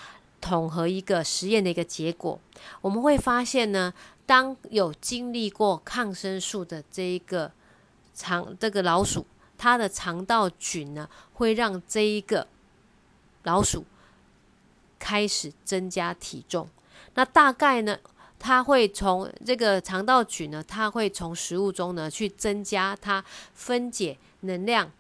[0.43, 2.39] 统合一个实验的一个结果。
[2.83, 3.95] 我们会发现呢，
[4.27, 7.51] 当有经历过抗生素的这一个
[8.15, 9.25] 肠这个老鼠，
[9.57, 12.47] 它的肠道菌呢，会让这一个
[13.45, 13.87] 老鼠
[14.99, 16.69] 开始增加体重。
[17.15, 17.97] 那大概呢？
[18.41, 23.23] 它会从这个肠道菌呢，它会从食物中呢去增加它
[23.53, 24.91] 分解能量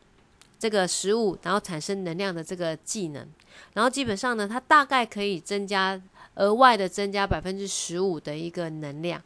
[0.58, 3.26] 这个食物，然后产生能量的这个技能。
[3.72, 6.00] 然后基本上呢，它大概可以增加
[6.34, 9.20] 额外的增加百分之十五的一个能量。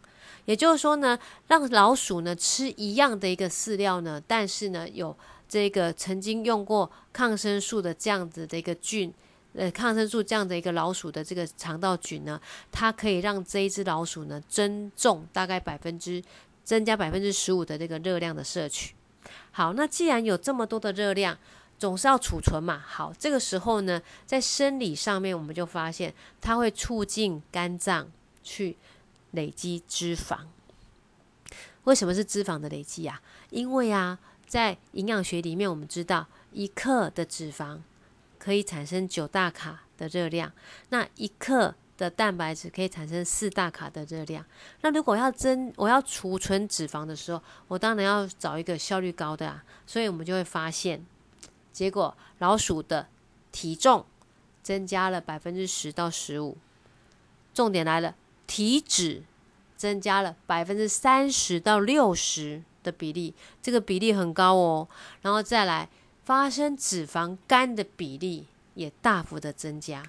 [0.45, 5.15] 也就是说呢，让老鼠呢吃一样的一个饲料呢，但是呢有
[5.49, 9.13] 这个曾经用过抗生素的这样子的一个菌。
[9.57, 12.41] 呃，抗生素这样的一个老鼠的这个肠道菌呢，
[12.73, 16.21] 它可以让这一只老鼠呢增重大概百分之
[16.65, 18.95] 增加百分之十五的这个热量的摄取。
[19.53, 21.39] 好，那既然有这么多的热量，
[21.79, 22.83] 总是要储存嘛。
[22.85, 28.11] 好，这个时候呢，在生理上面我们就发现它会促进肝脏
[28.43, 28.77] 去
[29.31, 30.39] 累积脂肪。
[31.85, 33.23] 为什么是脂肪的累积啊？
[33.51, 37.79] 因为啊，在营养学里面我们知道一克的脂肪。
[38.45, 40.53] 可以产生九大卡的热量，
[40.91, 44.45] 那一克的蛋白质可以产生四大卡的热量。
[44.83, 49.65] 那如果要增，我要储存脂肪的时候，我当然要找一个效率高的啊。
[49.87, 51.03] 所以我们就会发现，
[51.73, 53.09] 结果老鼠的
[53.51, 54.05] 体重
[54.63, 56.59] 增加了百分之十到十五。
[57.55, 58.15] 重点来了，
[58.47, 59.23] 体脂
[59.75, 64.87] 增加了百分之三十到六十的比例，这个比例很高哦。
[65.23, 65.89] 然后再来。
[66.25, 70.03] 发生脂肪肝的比例也大幅的增加。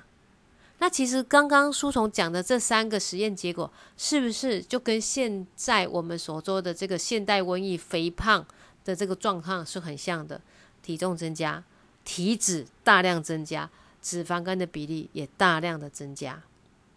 [0.79, 8.45] 那其实刚刚书虫讲的这三个实验结果，是不是就跟现在我们所说的这个现代瘟疫肥胖
[8.83, 10.41] 的这个状况是很像的？
[10.81, 11.63] 体重增加，
[12.03, 13.69] 体脂大量增加，
[14.01, 16.43] 脂肪肝的比例也大量的增加。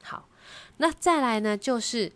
[0.03, 0.29] 好，
[0.77, 2.13] 那再来呢，就是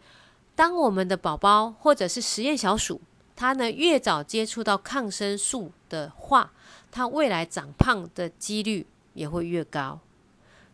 [0.55, 3.01] 当我们的宝宝或者是实验小鼠，
[3.35, 6.53] 它呢越早接触到抗生素的话，
[6.92, 9.98] 它未来长胖的几率也会越高。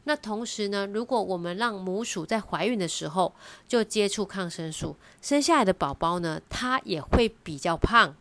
[0.05, 3.35] 那同时呢，如果我们让母鼠在怀孕的时候
[3.67, 8.15] 就接触抗生素，生下来的宝宝呢，它也会比较胖。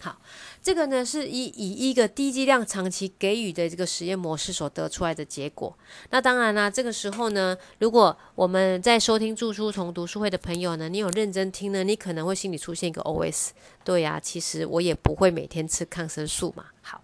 [0.00, 0.20] 好。
[0.62, 5.76] 这个呢是以以一个低剂量长期给予的这个实验模式所得出来的结果。
[6.10, 13.50] 那当然啦，这个时候呢，如果我们在收听著书从读书会的朋友呢，你有认真听呢，你可能会心里出现一个 OS：
[13.84, 16.66] 对呀，其实我也不会每天吃抗生素嘛。
[16.82, 17.02] 好，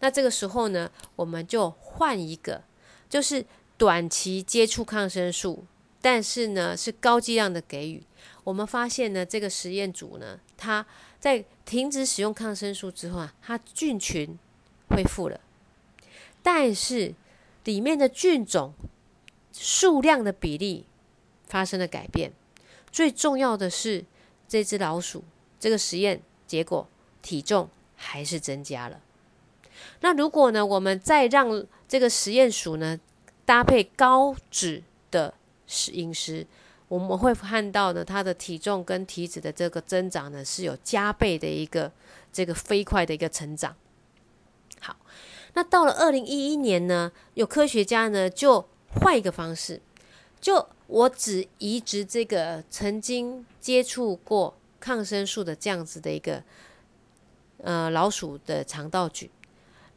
[0.00, 2.62] 那这个时候呢，我们就换一个，
[3.08, 3.44] 就是
[3.78, 5.64] 短期接触抗生素，
[6.02, 8.02] 但是呢是高剂量的给予。
[8.44, 10.84] 我们发现呢，这个实验组呢，它
[11.18, 14.38] 在停止使用抗生素之后啊，它菌群
[14.88, 15.40] 恢复了，
[16.42, 17.14] 但是
[17.64, 18.72] 里面的菌种
[19.52, 20.86] 数量的比例
[21.46, 22.32] 发生了改变。
[22.92, 24.04] 最重要的是，
[24.46, 25.24] 这只老鼠
[25.58, 26.88] 这个实验结果
[27.22, 29.00] 体重还是增加了。
[30.00, 33.00] 那如果呢，我们再让这个实验鼠呢
[33.44, 35.34] 搭配高脂的
[35.66, 36.46] 食饮食。
[36.88, 41.90] 我们会看到呢，它的体重跟体脂的这个增长呢，是有加倍的一个
[42.32, 43.74] 这个飞快的一个成长。
[44.80, 44.96] 好，
[45.54, 48.64] 那到了二零一一年呢，有科学家呢就
[49.00, 49.80] 换一个方式，
[50.40, 56.40] 就我只移植这个曾经接触过抗生素的这样子的一个
[57.62, 59.28] 呃老鼠的肠道菌，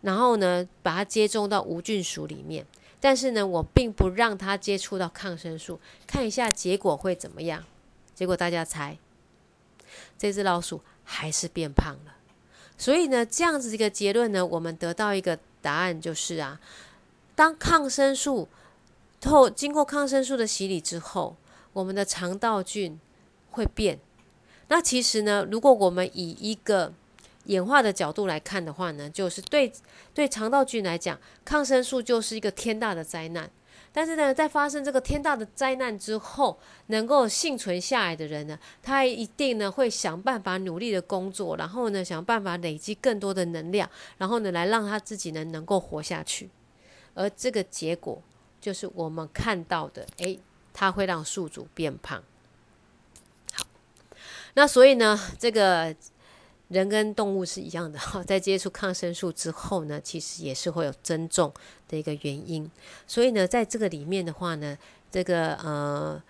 [0.02, 2.66] 然后呢把它接种到无菌鼠里面。
[3.02, 7.64] 但是呢，我并不让他接触到抗生素，看一下结果会怎么样。
[8.14, 8.98] 结果大家猜，
[10.18, 12.16] 这只老鼠还是变胖了。
[12.78, 16.60] 所以呢，这样子一个结论呢，我们得到一个答案就是啊，
[17.36, 18.48] 当抗生素
[19.22, 21.36] 透经过抗生素的洗礼之后，
[21.74, 23.00] 我们的肠道菌
[23.52, 24.00] 会变。
[24.68, 26.94] 那其实呢，如果我们以一个
[27.50, 29.72] 演化的角度来看的话呢，就是对
[30.14, 33.50] 对肠道菌来讲，抗生素就是一个天大的灾难。
[33.92, 43.90] 但是呢，在发生这个天大的灾难之后，能够幸存下来的人呢，他一定呢会想办法努力的工作，然后呢想办法累积更多的能量，
[44.20, 46.52] 然后呢来让他自己呢能够活下去。
[47.16, 48.22] 而这个结果
[48.62, 50.40] 就是我们看到的，诶，
[50.72, 52.24] 它会让宿主变胖。
[53.54, 53.66] 好，
[54.54, 55.96] 那所以呢，这个。
[56.70, 61.52] 人跟动物是一样的哈， 在接触抗生素之后呢，其实也是会有增重
[61.88, 62.70] 的一个原因。
[63.06, 64.78] 所以呢，在这个里面的话呢，
[65.12, 66.22] 这个呃，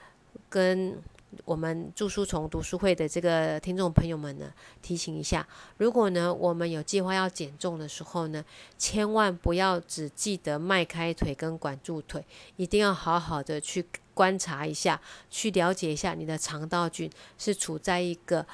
[0.50, 0.98] 跟
[1.44, 5.46] 我们著书虫读书会的这个听众朋友们呢，提醒一下：
[5.78, 8.44] 如果呢我们有计划要减重的时候呢，
[8.78, 12.26] 千万不要只记得迈开腿跟管住腿，
[12.56, 18.46] 一定要好好的去观察一下，去了解一下你的肠道菌是处在一个。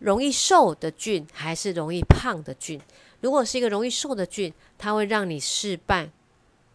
[0.00, 2.80] 容易瘦的菌还是容易胖的菌？
[3.20, 6.10] 如果是一个容易瘦的菌，它会让你事半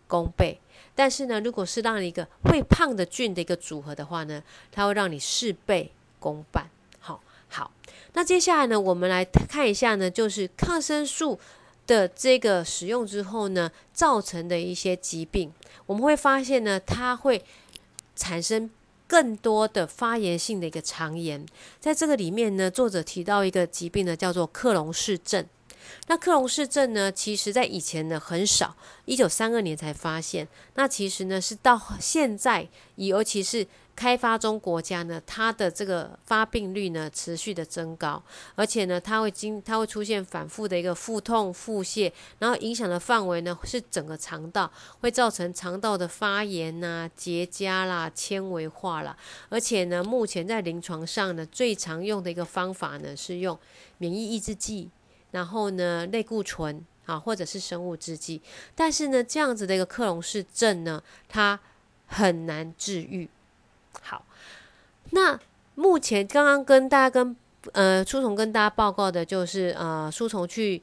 [0.08, 0.60] 功倍；
[0.96, 6.70] 但是呢，如果是让一个会胖的菌的一个组合的话呢，它会让你事倍功半。
[7.00, 7.72] 好，好，
[8.14, 11.40] 那接下来呢，我们来看一下呢，就是抗生素
[11.88, 15.52] 的这个使用之后呢，造成的一些疾病，
[15.88, 17.44] 我们会发现呢，它会
[18.16, 18.70] 产生。
[19.08, 21.46] 更多的发炎性的一个肠炎，
[21.80, 25.46] 在这个里面呢，作者提到一个疾病呢，叫做克隆氏症。
[26.08, 28.76] 那克隆氏症呢，其实在以前呢很少，
[29.06, 30.48] 一九三二年才发现。
[30.74, 33.68] 那其实呢是到现在，尤其是。
[33.96, 38.22] 开发中国家呢，它的这个发病率呢持续的增高，
[38.56, 44.70] 而且呢，它会经它会出现反复的一个腹痛、腹泻，然后影响的范围呢是整个肠道，
[45.00, 49.16] 会造成肠道的发炎呐、结痂啦、纤维化啦。
[49.48, 53.58] 而且呢，目前在临床上呢，最常用的一个方法呢是用
[53.98, 54.90] 免疫抑制剂，
[55.32, 58.42] 然后呢，类固醇啊，或者是生物制剂。
[58.76, 61.58] 但是呢，这样子的一个克隆氏症呢，它
[62.08, 63.30] 很难治愈。
[64.02, 64.26] 好，
[65.12, 65.40] 那
[65.76, 67.36] 目前刚刚跟大家跟
[67.74, 70.82] 呃书虫跟大家报告的就是呃书虫去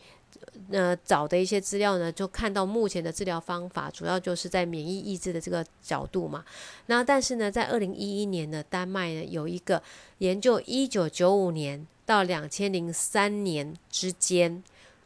[0.70, 6.44] 呃找的一些资料呢，就看到目前的治疗方法主要就是在免疫抑制的这个角度嘛。
[6.86, 9.82] 那但是呢，在二零一一年呢，丹麦呢有一个
[10.18, 14.62] 研究，一九九五年到两千零三年之间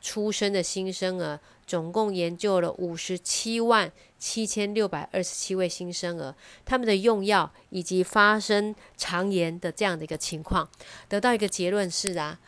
[0.06, 1.40] 出生的新生儿。
[1.66, 3.90] 总共研究了五十七万
[4.20, 6.32] 七千六百二十七位新生儿，
[6.64, 10.68] 他们的用药以及发生肠炎的这样的一个情况，
[11.08, 12.38] 得到一个结论是啊，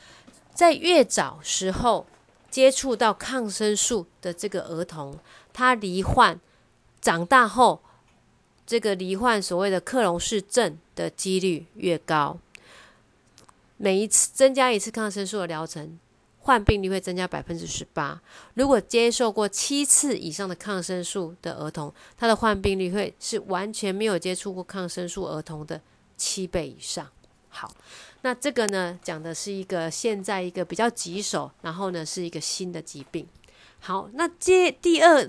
[0.55, 2.07] 在越早时候
[2.49, 5.19] 接触到抗生素的这个儿童，
[5.53, 6.39] 他罹患
[7.01, 7.83] 长大后
[8.65, 12.39] 这个罹患所谓的克隆氏症的几率越高，
[13.77, 15.99] 每一次增加一次抗生素的疗程。
[16.49, 18.19] 患病率会增加百分之十八。
[18.55, 25.79] 如果接受过七次以上的抗生素的儿童，他的患病率会是完全没有接触过抗生素儿童的
[26.17, 27.07] 七倍以上。
[27.51, 27.71] 好，
[28.23, 33.29] 那这个呢，讲的是一个现在一个比较棘手，然后呢是一个新的疾病。
[33.81, 35.29] 好，那接第二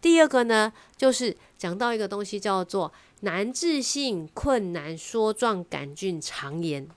[0.00, 6.88] 第二个呢，就是讲到一个东西叫做难治性困难梭状杆菌肠炎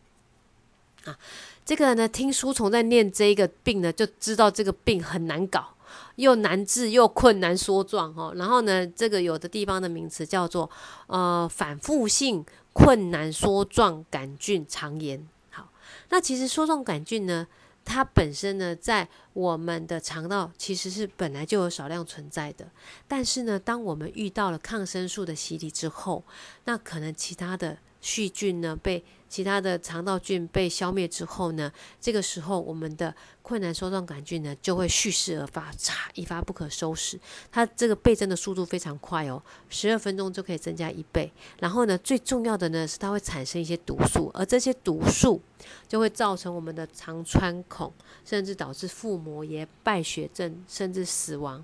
[1.05, 1.19] 啊。
[1.65, 5.75] 这个呢，听书虫在念这个病呢，就知道这个病很难搞，
[6.17, 8.33] 又难治又困难缩状哈。
[8.35, 10.69] 然后呢，这个有的地方的名词叫做
[11.07, 15.25] 呃反复性困难缩状杆菌肠炎。
[15.51, 15.69] 好，
[16.09, 17.47] 那其实梭状杆菌呢，
[17.85, 22.67] 它本身呢，在我们的肠道其实是本来就有少量存在的。
[23.07, 26.23] 但是呢，当我们遇到了抗生素的洗礼之后，
[26.65, 37.19] 那可能其他的细菌呢被其他的肠道菌被消灭之后呢，这个时候我们的困难梭状杆菌呢就会蓄势而发，嚓，一发不可收拾。
[37.51, 41.31] 它这个倍增的速度非常快哦，十二分钟就可以增加一倍。
[41.59, 45.41] 然后呢，最重要的呢是它会产生一些毒素，而这些毒素
[45.87, 47.91] 就会造成我们的肠穿孔，
[48.23, 51.63] 甚至导致腹膜炎、败血症，甚至死亡。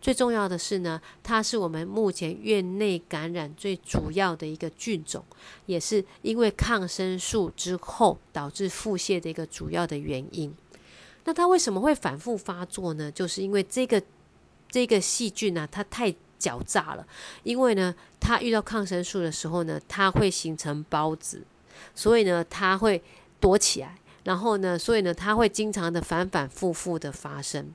[0.00, 5.24] 最重要的是呢，它是我们目前院内感染最主要的一个菌种，
[5.66, 10.54] 也是因为抗生素之后导致腹泻的一个主要的原因。
[11.24, 13.10] 那它为什么会反复发作呢？
[13.12, 14.02] 就是因为这个
[14.70, 16.10] 这个细菌呢，它太
[16.40, 17.06] 狡诈了。
[17.42, 21.42] 因为呢，它遇到抗生素的时候呢，它会形成孢子，
[21.94, 23.02] 所以呢，它会
[23.38, 23.98] 躲起来。
[24.24, 27.72] 然后呢，所以呢，它会经常的反反复复的发生。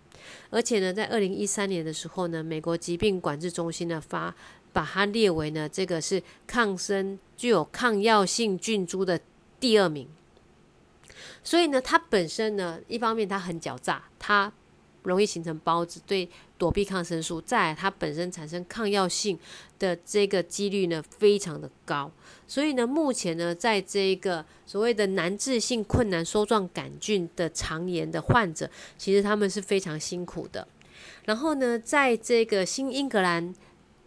[0.50, 4.34] 而且呢，在二零一三年的时候呢，美国疾病管制中心呢发
[4.72, 9.20] 把它列为呢这个是抗生具有抗药性菌株的
[9.60, 10.08] 第二名。
[11.44, 14.52] 所以呢，它本身呢，一方面它很狡诈，它
[15.04, 16.30] 容易形成孢子，对
[16.64, 19.38] 躲避抗生素，再它本身产生抗药性
[19.78, 22.10] 的这个几率呢，非常的高。
[22.48, 30.66] 所以呢，目前呢，在这个所谓的难治性困难梭状杆菌的肠炎的患者，其实他们是非常辛苦的。
[31.26, 33.54] 然后呢，在这个新英格兰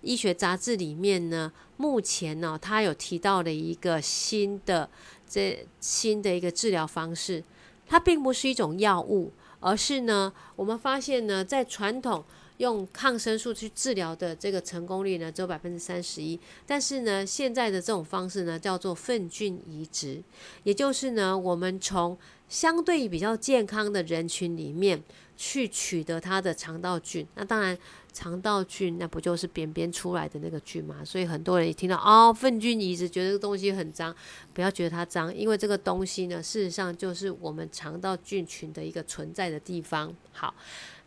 [0.00, 4.88] 医学杂志里面呢，目前呢，他有提到了一个新的
[5.28, 7.44] 这新的一个治疗方式，
[7.86, 9.30] 它并不是一种药物。
[9.58, 12.22] 而是呢，我们发现呢，在传统
[12.58, 16.38] 用抗生素去治疗的这个成功率呢，只有百分之三十一。
[16.66, 20.22] 但是呢，现在的这种方式呢，叫做粪菌移植，
[20.62, 22.16] 也就是呢，我们从
[22.48, 25.02] 相对比较健康的人群里面
[25.36, 27.26] 去取得它的肠道菌。
[27.34, 27.76] 那当然。
[28.16, 31.04] 肠道菌那不就是便便出来的那个菌吗？
[31.04, 34.16] 所以很多人一听到哦粪菌移植，觉得这个东西很脏，
[34.54, 40.10] 不要觉得它脏，因为这个东西呢，事实上就是我们肠道菌群的一个存在的地方。
[40.32, 40.54] 好，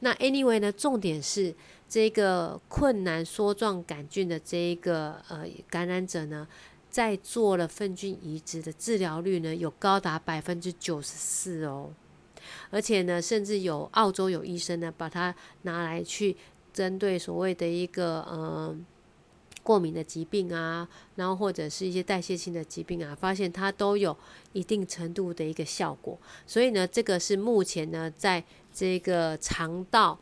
[0.01, 1.51] 那 anyway 呢，重点是
[1.87, 6.47] 这个困难梭状杆菌的这一个呃感染者呢，
[6.91, 11.91] 在做了粪菌移植的治疗率呢，有高达百分之九十四哦，
[12.71, 16.35] 而且呢，甚至有澳洲有医生呢，把它拿来去。
[16.71, 18.73] 针对所谓的一个呃
[19.63, 24.15] 过敏的疾病啊，然后或者是一些代谢性的疾病啊，发现它都有
[24.53, 26.17] 一定程度的一个效果。
[26.45, 28.41] 所以呢，这个是目前呢在
[28.71, 30.17] 这个肠道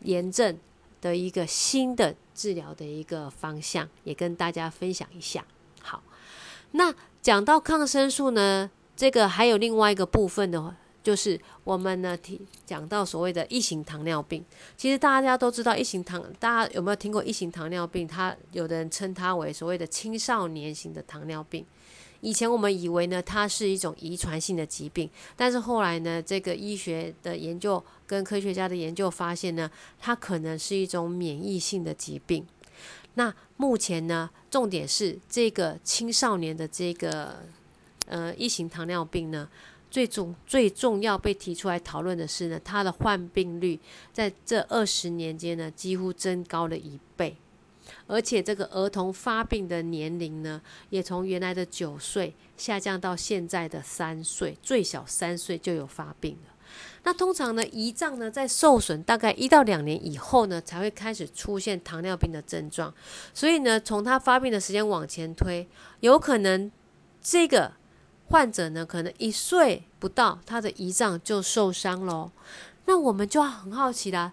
[0.00, 0.58] 炎症
[1.02, 5.44] 的一个新的治疗的一个方向，也跟大家分享一下。
[5.82, 6.02] 好，
[6.72, 10.74] 那讲到抗生素呢，这个还有另外一个部分的。
[11.02, 14.44] 就是我们呢提讲到所谓的一型糖尿病，
[14.76, 18.06] 其实大家都知道一型糖，大家有没有听过一型糖尿病？
[18.06, 21.66] 它有的人称它为所谓的青少年型的糖尿病。
[22.20, 32.46] 以前我们以为呢它是一种遗传性的疾病，但是后来呢这个医学的研究跟科学家的研究发现呢，它可能是一种免疫性的疾病。
[33.14, 37.40] 那目前呢，重点是这个青少年的这个
[38.06, 39.48] 呃一型糖尿病呢。
[39.92, 43.78] 最重最重要被提出来讨论的是呢，它的患病率
[44.10, 47.36] 在这二十年间呢，几乎增高了一倍，
[48.06, 56.54] 而且这个儿童发病的年龄呢，也从原来的九岁下降到现在的三岁，最小三岁就有发病了。
[57.02, 62.94] 那通常呢，胰脏呢在受损大概一到两年以后呢，才会开始出现糖尿病的症状，
[63.34, 65.68] 所以呢，从他发病的时间往前推，
[66.00, 66.72] 有可能
[67.20, 67.72] 这个。
[68.32, 72.30] 患者呢，可能一岁不到，他的胰脏就受伤喽。
[72.86, 74.32] 那我们就很好奇啦，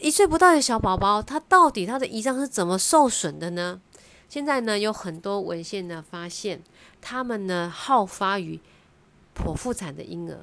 [0.00, 3.82] 一岁不到的小宝宝，他到底他的胰脏是怎么受损的呢？
[4.30, 6.62] 现在呢，有很多文献呢发现，
[7.02, 8.58] 他们呢好发于
[9.36, 10.38] 剖腹产的婴儿，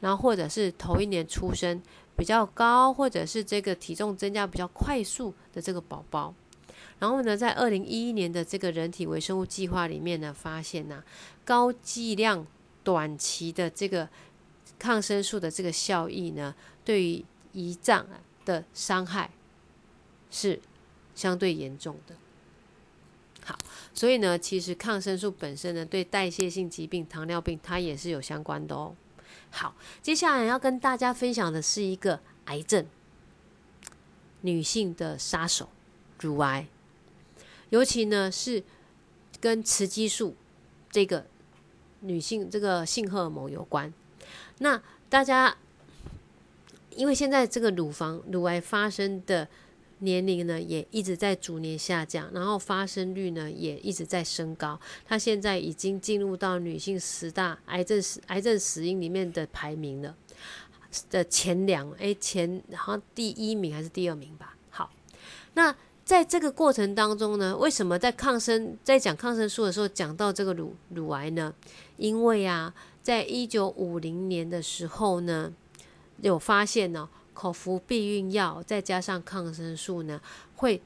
[0.00, 1.82] 然后或者是头一年出生
[2.16, 6.32] 比较高，或者是这个体重增加比较快速的这个宝宝。
[7.00, 11.02] 然后呢，在二零一一年的这个人体微生物计划里面呢，发现呢，
[11.50, 12.46] 高剂量
[12.84, 14.08] 短期的这个
[14.78, 18.06] 抗生素的这个效益呢，对于胰脏
[18.44, 19.28] 的伤害
[20.30, 20.60] 是
[21.16, 22.14] 相对严重的。
[23.44, 23.58] 好，
[23.92, 28.94] 所以呢，其实抗生素本身呢，对代谢性疾病、糖尿病它也是有相关的哦。
[29.50, 32.86] 好，接下来要跟大家分享的是一个癌症，
[34.42, 35.68] 女性的杀手——
[36.20, 36.68] 乳癌。
[37.70, 38.62] 尤其呢是
[39.40, 40.36] 跟雌激素
[40.92, 41.26] 这个
[42.00, 43.92] 女性这个性荷尔蒙有关。
[44.58, 45.56] 那大家
[46.96, 49.48] 因为现在这个乳房乳癌发生的
[49.98, 54.78] 年龄呢也一直在逐年下降，然后发生率呢也一直在升高。
[55.04, 60.14] 它现在已经进入到女性十大癌症死癌症死因里面的排名了
[61.10, 64.56] 的前两，哎前好像第一名还是第二名吧？
[64.70, 64.90] 好，
[65.54, 65.74] 那。
[66.10, 71.54] 在这个过程当中呢，为什么在抗生在讲抗生素的时候讲到这个乳乳癌呢？
[71.98, 75.52] 因为啊，在一九五零年的时候呢，
[76.20, 80.20] 有发现呢，口服避孕药再加上抗生素呢，
[80.56, 80.82] 会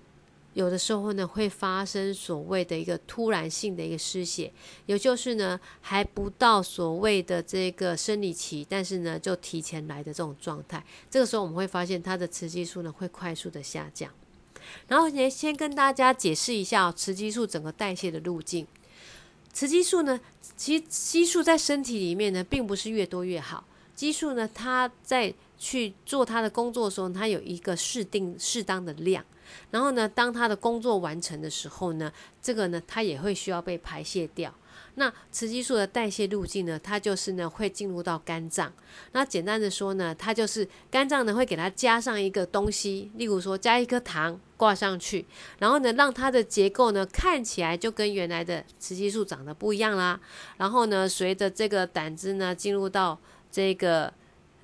[0.53, 4.53] 有的时候呢会发生所谓的一个突然性的一个失血，
[4.85, 10.85] 也就是呢还不到所谓的这个生理期，但是呢就提前来的这种状态。
[11.09, 14.11] 这个时候我们会发现它的雌激素呢会快速的下降。
[14.89, 18.67] 然后先先跟大家解释一下雌激素整个代谢的路径。
[19.53, 20.19] 雌激素呢，
[20.57, 23.65] 其实激素在身体里面呢，并不是越多越好。
[23.95, 29.25] 激素呢，它在去做它的工作的时候，它有一个适定适当的量。
[29.71, 32.13] 然后呢，当它的工作完成的时候呢，
[32.43, 34.53] 这个呢，它也会需要被排泄掉。
[34.97, 38.73] 那雌激素的代谢路径呢，它就是呢会进入到肝脏。
[39.13, 45.27] 那简单的说呢，它就是肝脏呢会给它加上一个东西，例如说加一颗糖挂上去，
[45.59, 50.21] 然后呢让它的结构呢看起来就跟原来的雌激素长得不一样啦。
[50.59, 53.19] 然后呢，随着这个胆汁呢进入到
[53.51, 54.13] 这个。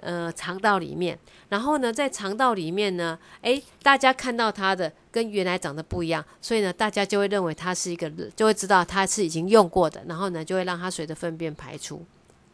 [0.03, 1.19] 呃，肠道里面，
[1.51, 12.07] 然后呢，在肠道里面呢，诶，大家看到它的跟原来长得不一样，所以呢，大家就会认为它是一个，就会知道它是已经用过的，然后呢，就会让它随着粪便排出。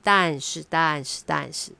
[0.03, 1.73] 但是，但是，但是，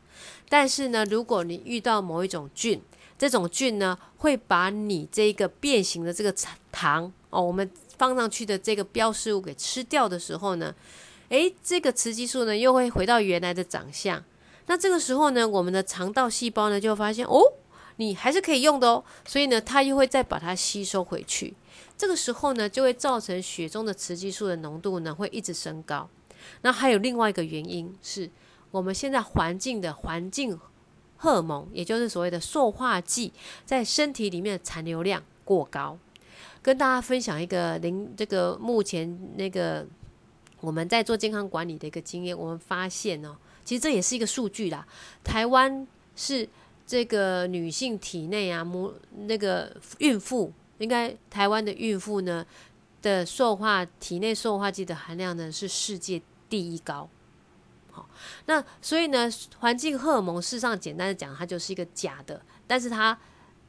[0.49, 2.81] 但是呢，如果你遇到某一种菌，
[3.19, 6.35] 这种菌呢，会把你这个变形的这个
[6.71, 10.75] 糖哦，我们放上去的这个标识物给吃掉的时候呢，
[11.31, 14.23] 诶，这个雌激素呢，又会回到原来的长相。
[14.67, 17.41] 那这个时候呢，我们的肠道细胞呢就发现哦，
[17.97, 21.55] 你还是可以用的哦，所以呢，它又会再把它吸收回去。
[21.97, 26.09] 这个时候呢，就会造成血中的雌激素的浓度呢会一直升高。
[26.63, 28.29] 那还有另外一个原因是，
[28.71, 30.59] 我们现在环境的环境
[31.17, 33.33] 荷尔蒙，也就是所谓的塑化剂，
[33.65, 35.97] 在身体里面的残留量过高。
[36.61, 39.87] 跟大家分享一个零这个目前那个
[40.61, 43.37] 我们在做健康管理的一个经验，我们发现哦。
[43.67, 44.87] 其实这也是一个数据啦。
[45.25, 46.49] 台湾是
[46.87, 48.95] 这个女性体内啊，母
[49.27, 52.47] 那个孕妇，应该台湾的孕妇呢
[53.03, 57.09] 的塑化体内塑化剂的含量呢是世界第一高。
[57.91, 58.09] 好，
[58.45, 63.19] 那所以呢，环境荷尔蒙事实上简单的讲，它就是一个假的，但是它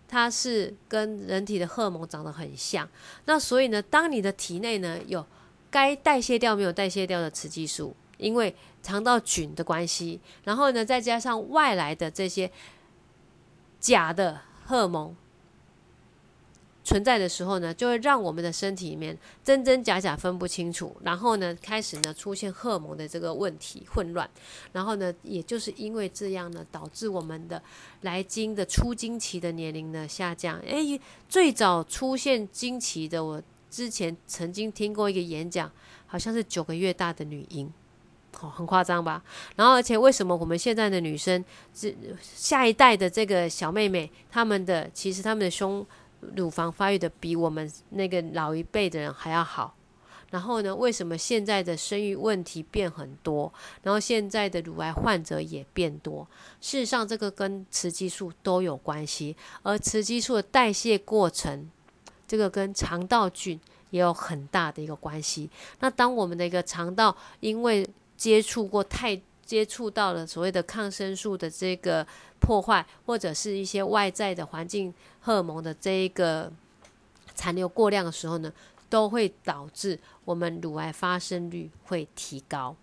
[0.07, 2.87] 它是跟人体的荷尔蒙长得很像。
[3.25, 5.25] 那所以呢，当你的体内呢有
[5.71, 7.95] 该代谢掉没有代谢掉的雌激素。
[8.17, 12.51] 因为肠道菌的关系，然后呢，再加上外来的这些
[13.79, 15.15] 假的荷尔蒙
[16.83, 24.29] 存在的时候呢，就会让我们的身体里面真真假假分不清楚，然后呢，开始呢出现荷尔蒙的这个问题混乱，
[24.71, 27.61] 然后呢，也就是因为这样呢，导致我们的
[28.01, 30.57] 来经的出经期的年龄呢下降。
[30.59, 35.69] 诶，最早出现经期的，我之前曾经听过一个演讲，
[36.05, 37.69] 好像是九个月大的女婴。
[38.37, 39.23] 很夸张吧？
[39.55, 45.85] 然后，而且为什么我们现在的女生，这下一代的这个小妹妹，她们的其实她们的胸
[46.35, 49.73] 乳房发育的比我们那个老一辈的人还要好？
[50.29, 53.51] 然后呢，为什么现在的生育问题变很多？
[53.81, 56.27] 然后现在的乳癌患者也变多？
[56.59, 61.69] 事实上，这个跟雌激素都有关系，而雌激素的代谢过程，
[62.27, 63.57] 这个跟肠道菌
[63.91, 65.49] 也有很大的一个关系。
[65.79, 67.87] 那当我们的一个肠道因为
[68.17, 72.05] 接触过太接触到了所谓的抗生素的这个
[72.39, 76.51] 破坏，或者是一些外在的环境荷尔蒙的这一个
[77.33, 78.51] 残留过量的时候呢，
[78.89, 82.75] 都会导致我们乳癌发生率会提高。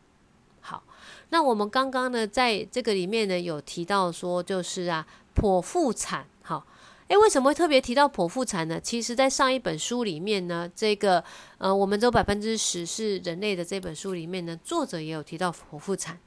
[0.60, 0.82] 好，
[1.28, 6.64] 那我们刚刚呢在这个里面呢有提到说，就是啊剖腹产，好。
[7.08, 8.80] 诶，为什么会特别提到剖腹产呢？
[8.80, 11.22] 其实，在上一本书里面呢，这个
[11.58, 16.18] 呃，我们只有百分之十是人类的这本书里面呢，作者也有提到剖腹产。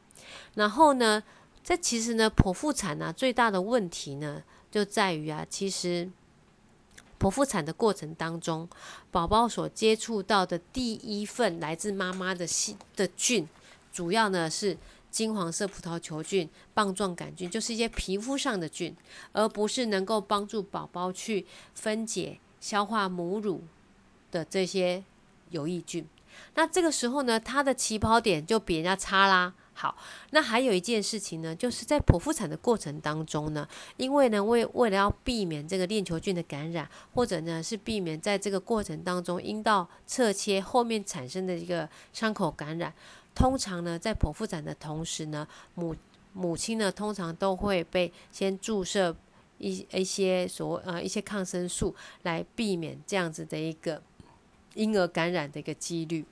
[0.53, 1.23] 然后呢，
[1.63, 6.07] 这其实呢，剖腹产呢，最大的问题呢，就在于啊，其实
[7.19, 8.69] 剖腹产的过程当中，
[9.09, 13.49] 宝宝所接触到的第一份来自妈妈的细的菌，
[13.91, 14.77] 主要呢是。
[15.17, 18.95] 金黄色葡萄球菌、棒状杆菌，就是一些皮肤上的菌，
[19.31, 21.43] 而不是能够帮助宝宝去
[21.73, 23.63] 分解、消化母乳
[24.29, 25.03] 的这些
[25.49, 26.05] 有益菌。
[26.53, 29.55] 那这个时候呢，它的起跑点就比人家差啦。
[29.73, 29.95] 好，
[30.31, 42.93] 那还有一件事情呢，就是在剖腹产的过程当中呢，因为呢，为为了要避免这个链球菌的感染，或者呢是避免在这个过程当中阴道侧切后面产生的一个伤口感染。
[43.37, 45.95] 通常呢，在剖腹产的同时呢，母
[46.33, 49.15] 母亲呢通常都会被先注射
[49.59, 54.01] 一一些所呃一些抗生素，来避免这样子的一个
[54.73, 56.25] 婴儿感染的一个几率。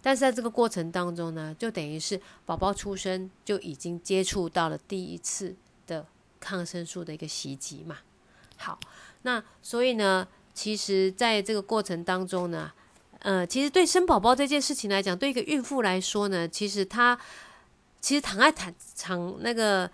[0.00, 5.54] 但是在这个过程当中呢，就等于是宝宝出生就已经接触到了第一次
[5.86, 6.06] 的
[6.40, 7.98] 抗生素的一个袭击嘛。
[8.56, 8.80] 好，
[9.20, 12.72] 那所以呢，其实在这个过程当中呢。
[13.24, 17.18] 呃，其实对生宝宝这件事情来讲，对一个孕妇来说呢，其实她
[17.98, 19.90] 其实躺在产产那个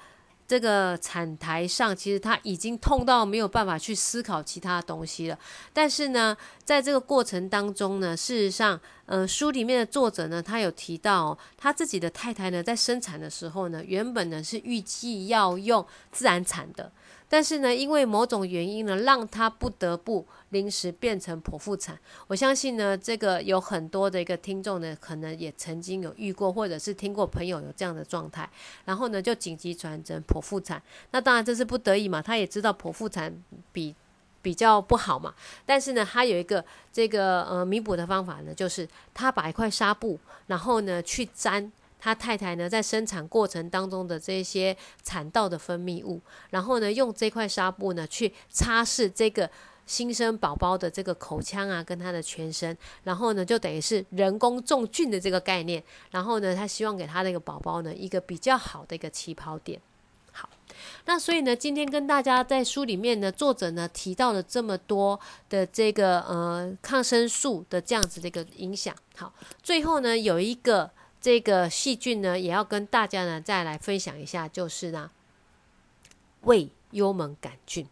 [0.49, 5.39] 这个产台上，其实她已经痛到没有办法去思考其他东西了。
[5.73, 16.91] 但是呢，在这个过程当中呢，事实上，呃，书里面的作者呢，他有提到他自己的太太呢，在生产的时候呢，原本呢是预计要用自然产的。
[17.33, 21.97] 但是呢，因为某种原因呢，让他不得不临时变成剖腹产。
[22.27, 28.51] 我相信呢，这个有很多的一个听众呢，可能也曾经有遇过，或者是听过朋友有这样的状态，
[28.85, 30.83] 然后呢，就紧急转诊剖腹产。
[31.13, 33.33] 那当然这是不得已嘛，他也知道剖腹产
[33.73, 33.95] 比
[34.43, 35.33] 比较不好嘛，
[35.65, 40.19] 但是呢，他有一个这个呃弥补的方法呢，就是他把一块纱布，
[40.49, 41.71] 然后呢去粘。
[42.01, 49.49] 他太太呢，在生产过程当中的这些产道的分泌物，然后呢，用这块纱布呢去擦拭这个
[49.85, 59.81] 新生宝宝的这个口腔啊，跟他的全身，然后呢，就等于是人工种菌的这个概念，然后呢，他希望给他的一个宝宝呢一个比较好的一个起跑点。
[60.33, 60.49] 好，
[61.05, 68.95] 那所以呢，今天跟大家在书里面呢，作者呢提到了这么多的这个呃抗生素的这样子的一个影响。
[69.17, 70.91] 好，最后呢有一个。
[71.21, 75.11] 这个细菌呢，也要跟大家呢再来分享一下，就是呢，
[76.43, 77.87] 胃幽门杆菌。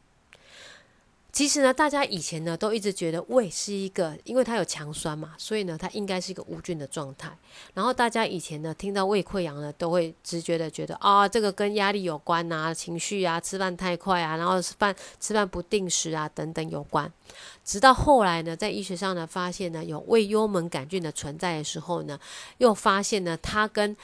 [1.39, 7.31] 其实呢，大家以前呢都一直觉得胃是一个，因为它有强酸嘛，所以呢它应该是一个无菌的状态。
[7.75, 17.09] 然后大家以前呢听到胃溃疡呢，都会直觉的觉得啊，这个跟压力有关啊，情绪啊，吃饭太快啊，然后吃饭吃饭不定时啊等等有关。
[17.65, 22.19] 直到后来呢，在医学上呢发现呢有胃幽门杆菌的存在的时候呢，
[22.57, 23.97] 又发现呢它跟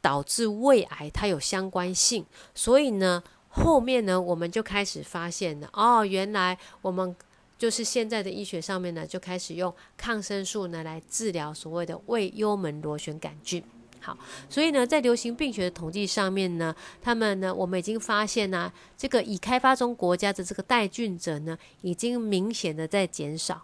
[0.00, 3.22] 导致胃癌它有相关性，所以呢。
[3.54, 7.14] 后面呢，我们就开始发现了哦，原来我们
[7.56, 13.62] 就是现在的医学上面呢，就开始用抗生素呢来治疗所谓的胃幽门螺旋杆菌。
[14.00, 14.18] 好，
[14.50, 23.62] 所以呢，在流行病学的统计上面呢，他们呢，我们已经发现呢，这个已开发中国家的这个带菌者呢，已经明显的在减少。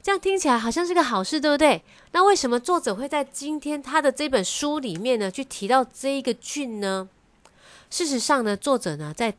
[0.00, 1.82] 这样听起来好像是个好事，对不对？
[2.12, 7.08] 那为什么作者会在今天他的这本书里面呢，去提到这一个菌呢？
[7.90, 9.34] 事实上呢，作者呢在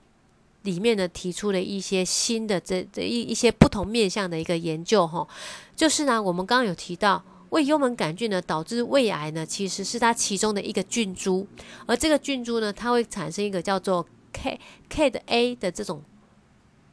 [0.63, 5.27] 里面呢提出了一些新的这这一一些不同面向的一个研究哈，
[5.75, 11.47] 就是呢我们刚刚有提到胃幽门杆菌呢导致胃癌呢，其实是它其中的一个菌株，
[11.85, 16.03] 而这个菌株呢它会产生一个叫做 K K 的 A 的这种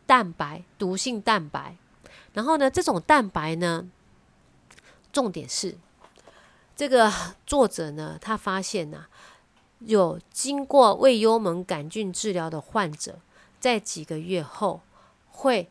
[0.07, 1.77] 蛋白毒性蛋白，
[2.35, 3.89] 然后呢这种蛋白呢，
[5.13, 5.77] 重点是
[6.77, 7.13] 这个
[7.47, 9.07] 作者呢他发现呢。
[9.87, 13.21] 有经过胃幽门杆菌治疗的患者，
[13.61, 14.81] 在几个月后
[15.31, 15.69] 会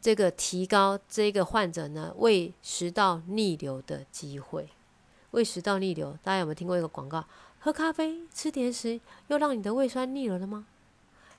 [0.00, 4.68] 这个提高这个患者呢胃食道逆流的机会。
[5.30, 7.24] 胃食道逆流，大家有没有听过一个广告？
[7.60, 10.66] 喝咖啡、吃甜食，又让你的胃酸逆流了吗？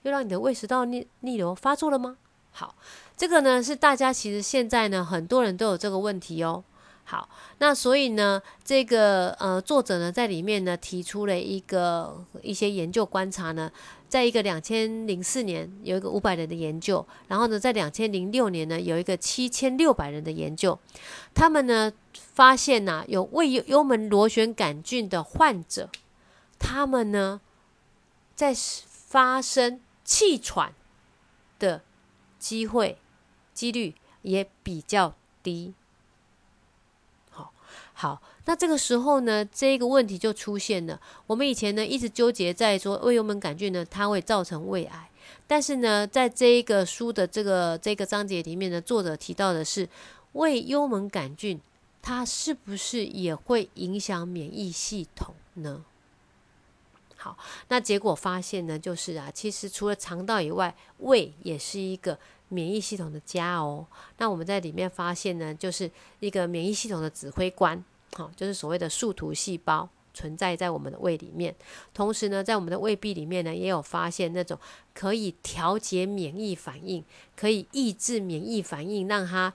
[0.04, 2.16] 又让你的胃食道逆逆流发作了吗？
[2.52, 2.76] 好，
[3.18, 6.64] 这个呢是大家其实现在呢很多人都有这个问题哦。
[7.08, 7.30] 好，
[7.60, 13.72] 那所以呢，这个呃作者呢在里面呢提出了一个一些研究观察呢，
[14.10, 20.80] 在一个两千零四年有一个五百人的研究，然后呢在两千零六年呢有一个七千六百人的研究，
[21.36, 25.88] 他们呢发现呐有胃幽门螺旋杆菌的患者，
[26.58, 27.40] 他们呢
[28.34, 28.52] 在
[28.88, 30.74] 发生气喘
[31.60, 31.84] 的
[32.40, 32.98] 机会
[33.54, 33.94] 几率
[34.24, 35.76] 也比较低。
[37.98, 41.00] 好，那这个时候呢，这个问题就出现了。
[41.26, 45.10] 我们以前呢一直纠结在说胃幽门杆菌呢，它会造成胃癌。
[45.48, 49.88] 但是呢，在这一个书的这个这个章节里面呢，作者提到的是
[50.34, 51.62] 胃幽门杆菌，
[52.02, 55.86] 它是不是也会影响免疫系统呢？
[57.16, 57.38] 好，
[57.70, 62.20] 那结果发现呢，就是啊，其实除了肠道以外，胃也是一个
[62.50, 63.86] 免疫系统的家哦。
[64.18, 65.90] 那我们在里面发现呢，就是
[66.20, 67.84] 一个免疫系统的指挥官，
[68.14, 71.56] 好，就是所谓的树突细胞存在在我们的胃里面。
[71.94, 74.58] 同时呢，在我们的胃壁里面呢，也有发现那种
[74.94, 77.04] 可以调节免疫反应、
[77.36, 79.54] 可以抑制免疫反应，让它。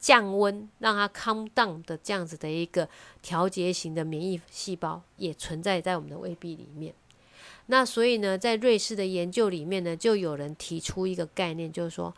[0.00, 2.88] 降温，让它 calm down 的这样子的一个
[3.22, 6.92] 调节型的免疫细胞也存在在我们的胃壁里面。
[7.66, 12.14] 那所以呢，在瑞士的研究里面呢，就有人提出一个概念，就是说，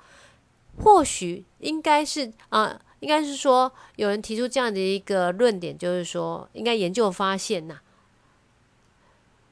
[0.83, 7.81] 或许应该是啊，应该是说，有人提出这样的一个论点，就是说，应该研究发现呐，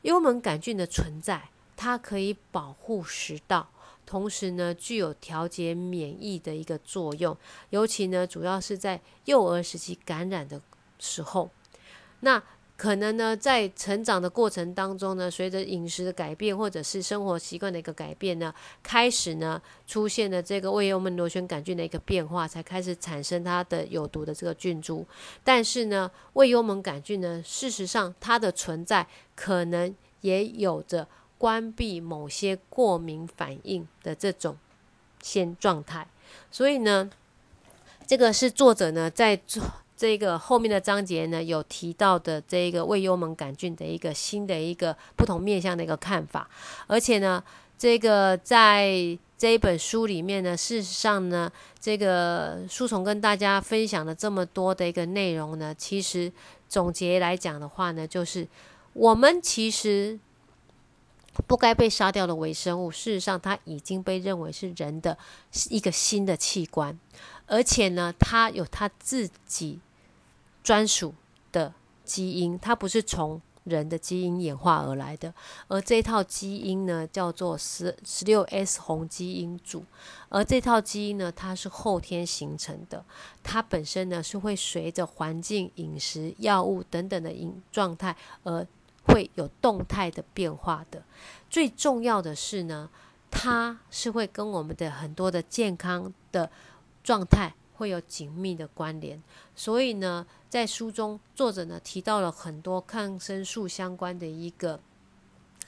[0.02, 3.68] 幽门杆菌的存在，它可以保护食道。
[4.04, 7.34] 同时呢，具有调节免疫的一个作用，
[7.70, 10.60] 尤其呢，主要是在幼儿时期感染的
[10.98, 11.50] 时候，
[12.20, 12.42] 那
[12.82, 18.52] 可能呢，在成长的过程当中呢，随着饮食的改变或者是生活习惯的一个改变呢，
[18.82, 25.06] 开始呢，出现了这个胃幽门螺旋杆菌的一个变化，才开始产生它的有毒的这个菌株。
[25.44, 29.06] 但是呢，胃幽门杆菌呢，事实上它的存在
[29.36, 31.06] 可能也有着。
[31.38, 34.56] 关闭某些过敏反应的这种
[35.20, 36.06] 先状态。
[36.52, 37.10] 所以呢，
[38.06, 39.60] 这个是作者呢在做
[40.02, 46.50] 这个后面的章节呢有提到的这个胃幽门杆菌的一个新的一个不同面向的一个看法，
[46.88, 47.40] 而且呢，
[47.78, 49.16] 这个在。
[49.38, 51.50] 这一本书里面呢，事实上呢，
[51.80, 56.30] 这个书虫跟大家分享了这么多的一个内容呢，其实
[56.68, 58.46] 总结来讲的话呢，就是
[58.92, 60.16] 我们其实
[61.48, 65.18] 不该被杀掉的微生物，事实上它已经被认为是人的
[65.70, 66.96] 一个新的器官，
[67.46, 69.80] 而且呢，它有它自己
[70.62, 71.14] 专属
[71.50, 71.72] 的
[72.04, 73.40] 基因，它不是从。
[73.64, 75.32] 人的基因演化而来的，
[75.68, 79.84] 而这套基因呢，叫做十十六 S 红基因组，
[80.30, 83.04] 而这套基因呢，它是后天形成的，
[83.40, 88.66] 它本身呢是会随着环境、饮食、药物等等的饮状态而
[89.04, 91.00] 会有动态的变化的。
[91.48, 92.90] 最重要的是呢，
[93.30, 96.50] 它是会跟我们的很多的健康的
[97.04, 97.54] 状态。
[97.82, 99.20] 会有紧密的关联，
[99.56, 104.78] 所以呢，在书中作者呢提到了很多抗生素相关的一个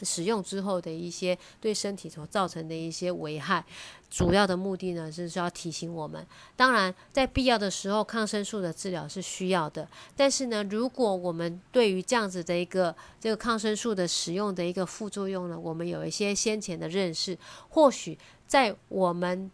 [0.04, 3.64] 使用之后的一些对身体所造成的一些危害。
[4.08, 9.88] 主要的目的呢，就是要提醒我们，当然在必要的时候，抗生素的治疗是需要的。
[10.14, 17.36] 但是呢，如果我们对于这样子的一个这个抗生素的使用的一个副作用呢，我们有一些先前的认识，
[17.70, 19.50] 或许在我们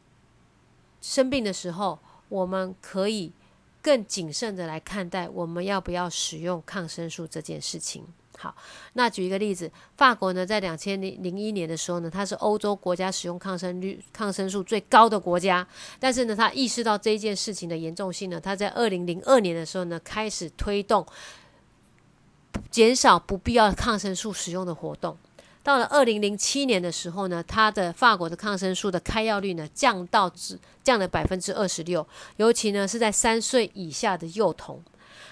[1.01, 1.99] 生病的时候。
[2.31, 3.31] 我们可以
[3.83, 8.03] 更谨慎的来看待我们要不要使用抗生素这件事情。
[8.39, 8.55] 好，
[8.95, 15.67] 那举一个例子，法国呢，在两千零零一年的时候呢，它是欧洲国家使用抗生率抗生素最高的国家，
[15.99, 21.07] 但是呢，他意识到这件事情的严重性呢，他在二零零二年的时候呢，开始推动
[22.71, 25.19] 减少不必要抗生素使用的活动。
[25.63, 32.07] 到了二零零七年的时候呢，它的法国的抗生素的开药率呢降到只降了百分之二十六，
[32.37, 34.83] 尤其呢是在三岁以下的幼童。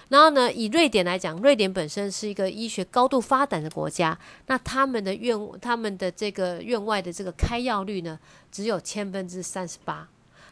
[0.09, 4.17] 然后呢，以瑞典来讲，瑞典本身是一个医学高度发展的国家，
[4.47, 8.19] 那他们的院他们的这个院外的这个开药率呢
[8.51, 10.07] 只有千分之三十八。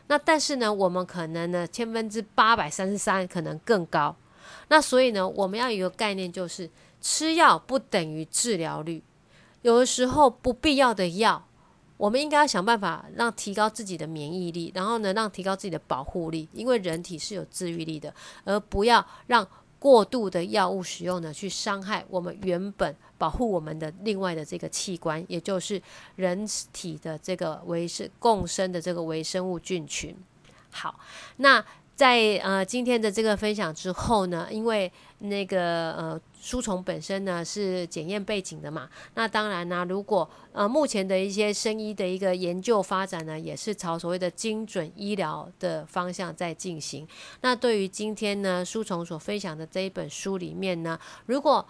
[0.07, 4.15] 那但是呢，我们可能呢千分之八百三十三可能更高。
[4.69, 6.69] 那所以呢，我们要有一个概念，就是
[7.01, 9.03] 吃药不等于治疗率。
[9.61, 11.45] 有的时候不必要的药，
[11.97, 19.47] 我们应该要想办法让提高自己的免疫力，然后呢，让提高自己的保护力，因为人体是有自愈力的，而不要让
[19.79, 25.81] 过度的药物使用呢去伤害我们原本保护我们的另外的这个器官，也就是
[26.15, 30.15] 人体的这个微生共生的这个微生物菌群。
[30.71, 30.99] 好，
[31.37, 31.63] 那。
[31.97, 47.07] 在呃今天的这个分享之后呢，因为那个呃书虫本身呢是检验背景的嘛，那当然呢，如果呃目前的一些生医的一个研究发展呢，也是朝所谓的精准医疗的方向在进行。
[47.41, 51.65] 那对于今天呢书虫所分享的这一本书里面呢，如果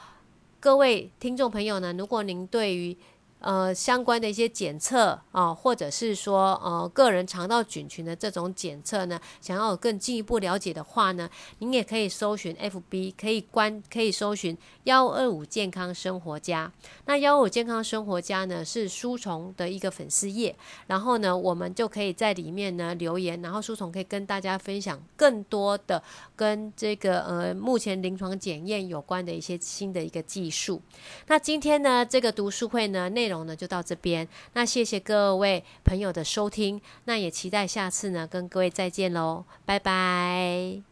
[0.60, 2.98] 各位听众朋友呢，如果您对于
[3.40, 11.30] 呃，相关的一些检测啊，或者是说呃个人肠道菌群的这种检测呢，想要更进一步了解的话呢，
[11.60, 16.72] 您也可以搜寻 FB，可以关可以搜寻幺二五健康生活家。
[17.06, 20.56] 那幺二五健康生活家呢是书虫的一个粉丝页，
[20.88, 26.02] 然后呢，我们就可以在里面呢留言，然后书虫可以跟大家分享更多的
[26.36, 30.82] 跟这个呃目前临床检验有关的一些新的一个技术。
[31.28, 40.87] 那今天呢这个读书会呢内内容呢就到这边，那谢谢各位朋友的收听，那也期待下次呢跟各位再见喽，拜拜。